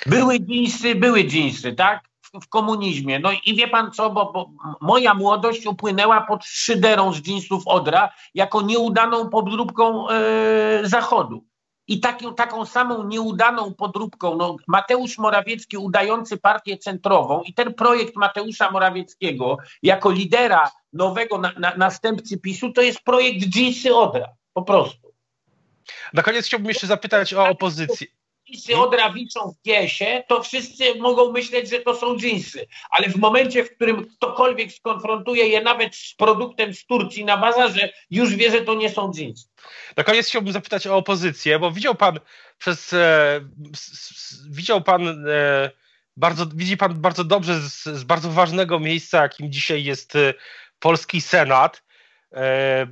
Były 0.05 0.39
dżinsy, 0.39 0.95
były 0.95 1.23
dżinsy, 1.23 1.73
tak? 1.73 2.03
W 2.41 2.50
komunizmie. 2.50 3.19
No 3.19 3.30
i 3.45 3.56
wie 3.56 3.67
pan 3.67 3.91
co, 3.91 4.10
bo, 4.10 4.32
bo 4.32 4.50
moja 4.82 5.13
młodość 5.13 5.65
upłynęła 5.65 6.21
pod 6.21 6.45
szyderą 6.45 7.13
z 7.13 7.21
dżinsów 7.21 7.63
Odra 7.65 8.10
jako 8.34 8.62
nieudaną 8.62 9.30
podróbką 9.30 10.10
e, 10.10 10.15
Zachodu. 10.84 11.45
i 11.88 12.00
taką, 12.00 12.36
taką 12.36 12.65
samą 12.65 13.04
nieudaną 13.04 13.74
podróbką. 13.74 14.36
No, 14.38 14.56
Mateusz 14.67 15.17
Morawiecki 15.17 15.78
udający 15.78 16.38
partię 16.38 16.78
centrową 16.78 17.41
i 17.41 17.54
ten 17.54 17.74
projekt 17.74 18.15
Mateusza 18.15 18.71
Morawieckiego 18.71 19.58
jako 19.84 20.12
lidera 20.12 20.71
nowego 20.93 21.38
na, 21.38 21.52
na, 21.58 21.76
następcy 21.78 22.38
PiSu 22.38 22.74
to 22.74 22.82
jest 22.82 23.00
projekt 23.00 23.45
Dżinsy 23.45 23.95
Odra, 23.95 24.28
po 24.54 24.62
prostu. 24.62 25.13
Na 26.13 26.24
koniec 26.24 26.45
chciałbym 26.45 26.69
jeszcze 26.69 26.88
zapytać 26.88 27.34
o 27.34 27.48
opozycję 27.48 28.08
dżinsy 28.45 28.75
Odra 28.75 29.13
wiszą 29.13 29.51
w 29.51 29.63
giesie, 29.65 30.23
to 30.27 30.43
wszyscy 30.43 30.95
mogą 30.95 31.31
myśleć, 31.31 31.69
że 31.69 31.79
to 31.79 31.95
są 31.95 32.17
dżinsy. 32.17 32.67
Ale 32.89 33.10
w 33.10 33.15
momencie, 33.15 33.63
w 33.63 33.75
którym 33.75 34.05
ktokolwiek 34.05 34.71
skonfrontuje 34.71 35.47
je 35.47 35.62
nawet 35.62 35.95
z 35.95 36.13
produktem 36.13 36.73
z 36.73 36.86
Turcji 36.86 37.25
na 37.25 37.38
bazarze, 37.38 37.89
już 38.12 38.36
wie, 38.36 38.51
że 38.51 38.62
to 38.62 38.75
nie 38.75 38.89
są 38.89 39.13
dżinsy. 39.13 39.47
Na 39.97 40.03
koniec 40.03 40.27
chciałbym 40.27 40.53
zapytać 40.53 40.88
o 40.88 40.97
opozycję, 40.97 41.60
bo 41.60 41.71
widział 41.71 41.95
pan 41.95 42.19
przez. 42.58 42.93
E, 42.93 43.41
widział 44.49 44.81
pan. 44.81 45.27
E, 45.29 45.71
bardzo, 46.17 46.45
widzi 46.45 46.77
pan 46.77 47.01
bardzo 47.01 47.23
dobrze 47.23 47.62
z, 47.62 47.84
z, 47.84 48.03
bardzo 48.03 48.31
ważnego 48.31 48.79
miejsca, 48.79 49.21
jakim 49.21 49.51
dzisiaj 49.51 49.84
jest 49.84 50.15
e, 50.15 50.34
polski 50.79 51.21
Senat. 51.21 51.84
E, 52.34 52.88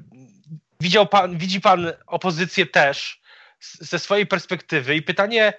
widział 0.80 1.08
pan, 1.08 1.38
widzi 1.38 1.62
pan 1.62 1.94
opozycję 2.08 2.66
też 2.66 3.23
ze 3.80 4.00
swojej 4.00 4.28
perspektywy 4.28 4.96
i 4.96 5.02
pytanie, 5.02 5.54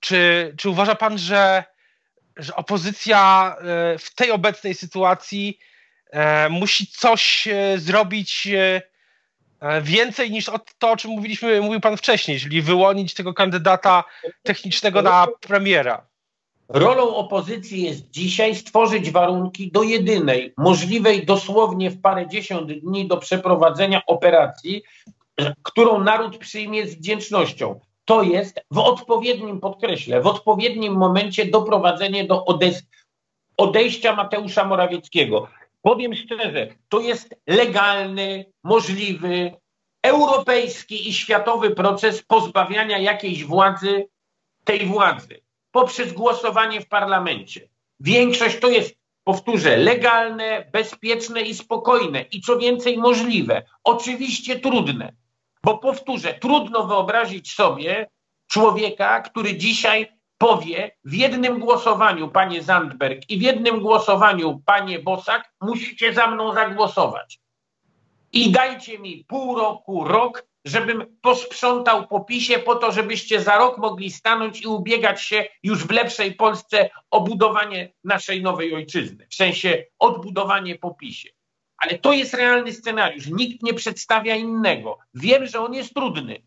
czy, 0.00 0.52
czy 0.56 0.70
uważa 0.70 0.94
pan, 0.94 1.18
że, 1.18 1.64
że 2.36 2.56
opozycja 2.56 3.54
e, 3.58 3.98
w 3.98 4.14
tej 4.14 4.30
obecnej 4.30 4.74
sytuacji 4.74 5.58
e, 6.10 6.48
musi 6.48 6.86
coś 6.86 7.48
e, 7.48 7.78
zrobić 7.78 8.48
więcej 9.82 10.30
niż 10.30 10.50
to, 10.78 10.90
o 10.90 10.96
czym 10.96 11.10
mówiliśmy, 11.10 11.60
mówił 11.60 11.80
pan 11.80 11.96
wcześniej, 11.96 12.40
czyli 12.40 12.62
wyłonić 12.62 13.14
tego 13.14 13.34
kandydata 13.34 14.04
technicznego 14.42 15.02
na 15.02 15.26
premiera? 15.40 16.06
Rolą 16.68 17.16
opozycji 17.16 17.82
jest 17.82 18.10
dzisiaj 18.10 18.54
stworzyć 18.54 19.10
warunki 19.10 19.70
do 19.72 19.82
jedynej, 19.82 20.54
możliwej 20.56 21.26
dosłownie 21.26 21.90
w 21.90 22.00
parę 22.00 22.28
dziesiąt 22.28 22.72
dni 22.72 23.08
do 23.08 23.16
przeprowadzenia 23.16 24.02
operacji, 24.06 24.82
którą 25.62 26.04
naród 26.04 26.38
przyjmie 26.38 26.86
z 26.86 26.94
wdzięcznością. 26.94 27.80
To 28.04 28.22
jest 28.22 28.60
w 28.70 28.78
odpowiednim, 28.78 29.60
podkreślę, 29.60 30.20
w 30.20 30.26
odpowiednim 30.26 30.92
momencie 30.92 31.46
doprowadzenie 31.46 32.24
do 32.24 32.44
odejścia 33.56 34.16
Mateusza 34.16 34.64
Morawieckiego. 34.64 35.48
Powiem 35.82 36.14
szczerze, 36.14 36.74
to 36.88 37.00
jest 37.00 37.34
legalny, 37.46 38.44
możliwy, 38.64 39.52
europejski 40.02 41.08
i 41.08 41.12
światowy 41.12 41.70
proces 41.70 42.22
pozbawiania 42.22 42.98
jakiejś 42.98 43.44
władzy 43.44 44.08
tej 44.64 44.86
władzy 44.86 45.40
poprzez 45.70 46.12
głosowanie 46.12 46.80
w 46.80 46.88
parlamencie. 46.88 47.68
Większość 48.00 48.58
to 48.58 48.68
jest, 48.68 48.94
powtórzę, 49.24 49.76
legalne, 49.76 50.70
bezpieczne 50.72 51.40
i 51.40 51.54
spokojne 51.54 52.22
i 52.22 52.40
co 52.40 52.58
więcej 52.58 52.98
możliwe. 52.98 53.62
Oczywiście 53.84 54.60
trudne, 54.60 55.12
bo 55.64 55.78
powtórzę, 55.78 56.34
trudno 56.34 56.86
wyobrazić 56.86 57.52
sobie 57.52 58.06
człowieka, 58.50 59.20
który 59.20 59.56
dzisiaj 59.56 60.12
powie 60.38 60.96
w 61.04 61.14
jednym 61.14 61.58
głosowaniu, 61.58 62.28
panie 62.28 62.62
Zandberg, 62.62 63.30
i 63.30 63.38
w 63.38 63.42
jednym 63.42 63.80
głosowaniu, 63.80 64.62
panie 64.66 64.98
Bosak, 64.98 65.52
musicie 65.60 66.14
za 66.14 66.26
mną 66.26 66.54
zagłosować. 66.54 67.40
I 68.32 68.50
dajcie 68.50 68.98
mi 68.98 69.24
pół 69.24 69.58
roku, 69.58 70.04
rok, 70.04 70.46
żebym 70.64 71.18
posprzątał 71.22 72.06
po 72.06 72.20
PiSie 72.20 72.58
po 72.58 72.74
to, 72.74 72.92
żebyście 72.92 73.40
za 73.40 73.58
rok 73.58 73.78
mogli 73.78 74.10
stanąć 74.10 74.62
i 74.62 74.66
ubiegać 74.66 75.22
się 75.22 75.44
już 75.62 75.86
w 75.86 75.90
lepszej 75.90 76.34
Polsce 76.34 76.90
o 77.10 77.20
budowanie 77.20 77.92
naszej 78.04 78.42
nowej 78.42 78.74
ojczyzny, 78.74 79.26
w 79.30 79.34
sensie 79.34 79.84
odbudowanie 79.98 80.78
po 80.78 80.94
PiSie. 80.94 81.30
Ale 81.80 81.98
to 81.98 82.12
jest 82.12 82.34
realny 82.34 82.72
scenariusz. 82.72 83.26
Nikt 83.26 83.62
nie 83.62 83.74
przedstawia 83.74 84.36
innego. 84.36 84.98
Wiem, 85.14 85.46
że 85.46 85.60
on 85.60 85.74
jest 85.74 85.94
trudny. 85.94 86.42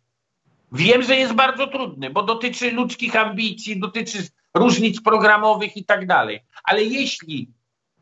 Wiem, 0.71 1.03
że 1.03 1.15
jest 1.15 1.33
bardzo 1.33 1.67
trudny, 1.67 2.09
bo 2.09 2.23
dotyczy 2.23 2.71
ludzkich 2.71 3.15
ambicji, 3.15 3.79
dotyczy 3.79 4.27
różnic 4.53 5.01
programowych 5.01 5.77
i 5.77 5.85
tak 5.85 6.07
dalej. 6.07 6.39
Ale 6.63 6.83
jeśli 6.83 7.49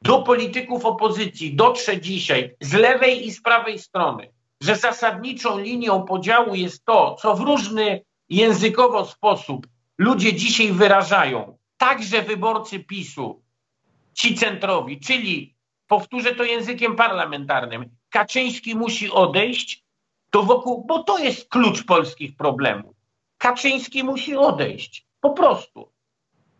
do 0.01 0.21
polityków 0.21 0.85
opozycji 0.85 1.55
dotrze 1.55 2.01
dzisiaj 2.01 2.55
z 2.61 2.73
lewej 2.73 3.27
i 3.27 3.31
z 3.31 3.41
prawej 3.41 3.79
strony, 3.79 4.31
że 4.61 4.75
zasadniczą 4.75 5.59
linią 5.59 6.03
podziału 6.03 6.55
jest 6.55 6.85
to, 6.85 7.15
co 7.21 7.35
w 7.35 7.39
różny 7.39 8.01
językowo 8.29 9.05
sposób 9.05 9.67
ludzie 9.97 10.33
dzisiaj 10.33 10.71
wyrażają, 10.71 11.57
także 11.77 12.21
wyborcy 12.21 12.79
PiSu, 12.79 13.41
ci 14.13 14.35
centrowi, 14.35 14.99
czyli 14.99 15.55
powtórzę 15.91 16.35
to 16.35 16.43
językiem 16.43 16.95
parlamentarnym, 16.95 17.89
Kaczyński 18.09 18.75
musi 18.75 19.11
odejść, 19.11 19.83
to 20.29 20.43
wokół, 20.43 20.85
bo 20.87 21.03
to 21.03 21.17
jest 21.17 21.49
klucz 21.49 21.85
polskich 21.85 22.35
problemów. 22.35 22.95
Kaczyński 23.37 24.03
musi 24.03 24.35
odejść, 24.35 25.05
po 25.21 25.29
prostu. 25.29 25.91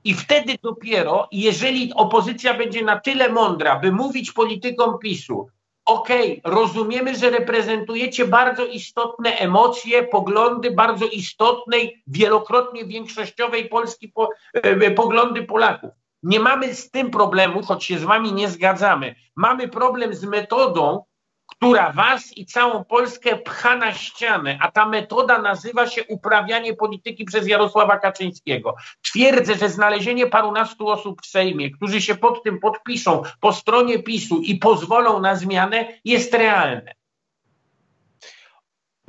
I 0.04 0.14
wtedy 0.14 0.58
dopiero, 0.64 1.28
jeżeli 1.32 1.94
opozycja 1.94 2.54
będzie 2.54 2.84
na 2.84 3.00
tyle 3.00 3.30
mądra, 3.30 3.80
by 3.80 3.92
mówić 3.92 4.32
politykom 4.32 5.00
PiSu, 5.00 5.48
okej, 5.86 6.42
okay, 6.42 6.54
rozumiemy, 6.54 7.16
że 7.16 7.30
reprezentujecie 7.30 8.28
bardzo 8.28 8.66
istotne 8.66 9.36
emocje, 9.36 10.04
poglądy 10.04 10.72
bardzo 10.72 11.06
istotnej, 11.06 12.04
wielokrotnie 12.08 12.86
większościowej 12.86 13.70
Polski, 13.70 14.08
po, 14.10 14.30
e, 14.54 14.92
poglądy 14.92 15.44
Polaków. 15.44 16.01
Nie 16.24 16.40
mamy 16.40 16.76
z 16.76 16.92
tym 16.92 17.12
problemu, 17.12 17.64
choć 17.64 17.84
się 17.84 18.00
z 18.00 18.04
wami 18.04 18.34
nie 18.34 18.50
zgadzamy. 18.50 19.16
Mamy 19.36 19.68
problem 19.68 20.14
z 20.14 20.24
metodą, 20.24 21.04
która 21.48 21.92
was 21.92 22.38
i 22.38 22.46
całą 22.46 22.84
Polskę 22.84 23.38
pcha 23.38 23.76
na 23.76 23.94
ścianę, 23.94 24.58
a 24.62 24.72
ta 24.72 24.86
metoda 24.86 25.42
nazywa 25.42 25.88
się 25.88 26.04
uprawianie 26.04 26.74
polityki 26.74 27.26
przez 27.26 27.48
Jarosława 27.48 28.00
Kaczyńskiego. 28.00 28.76
Twierdzę, 29.02 29.56
że 29.56 29.70
znalezienie 29.70 30.28
parunastu 30.28 30.88
osób 30.88 31.22
w 31.22 31.26
Sejmie, 31.26 31.72
którzy 31.72 32.02
się 32.02 32.16
pod 32.16 32.44
tym 32.44 32.60
podpiszą 32.60 33.22
po 33.40 33.54
stronie 33.54 34.04
PiSu 34.04 34.42
i 34.42 34.56
pozwolą 34.56 35.20
na 35.20 35.36
zmianę, 35.36 35.88
jest 36.06 36.34
realne. 36.34 37.01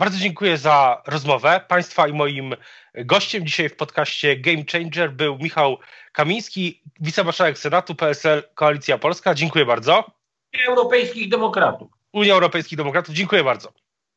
Bardzo 0.02 0.18
dziękuję 0.18 0.58
za 0.58 1.02
rozmowę. 1.06 1.60
Państwa 1.68 2.08
i 2.08 2.12
moim 2.12 2.54
gościem 2.94 3.46
dzisiaj 3.46 3.68
w 3.68 3.76
podcaście 3.76 4.36
Game 4.36 4.62
Changer 4.72 5.12
był 5.12 5.38
Michał 5.38 5.78
Kamiński, 6.12 6.82
wicemarszałek 7.00 7.58
Senatu 7.58 7.94
PSL 7.94 8.42
Koalicja 8.54 8.98
Polska. 8.98 9.34
Dziękuję 9.34 9.66
bardzo. 9.66 10.04
Europejskich 10.68 11.28
Demokratów. 11.28 11.90
Unia 12.12 12.34
Europejskich 12.34 12.78
Demokratów. 12.78 13.14
Dziękuję 13.14 13.44
bardzo. 13.44 13.72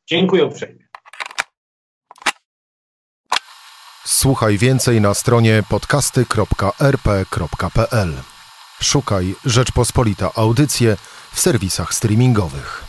Dziękuję 0.06 0.44
uprzejmie. 0.44 0.88
Słuchaj 4.04 4.58
więcej 4.58 5.00
na 5.00 5.14
stronie 5.14 5.62
podcasty.rp.pl. 5.68 8.12
Szukaj 8.82 9.34
Rzeczpospolita 9.44 10.30
Audycje 10.34 10.96
w 11.32 11.40
serwisach 11.40 11.94
streamingowych. 11.94 12.85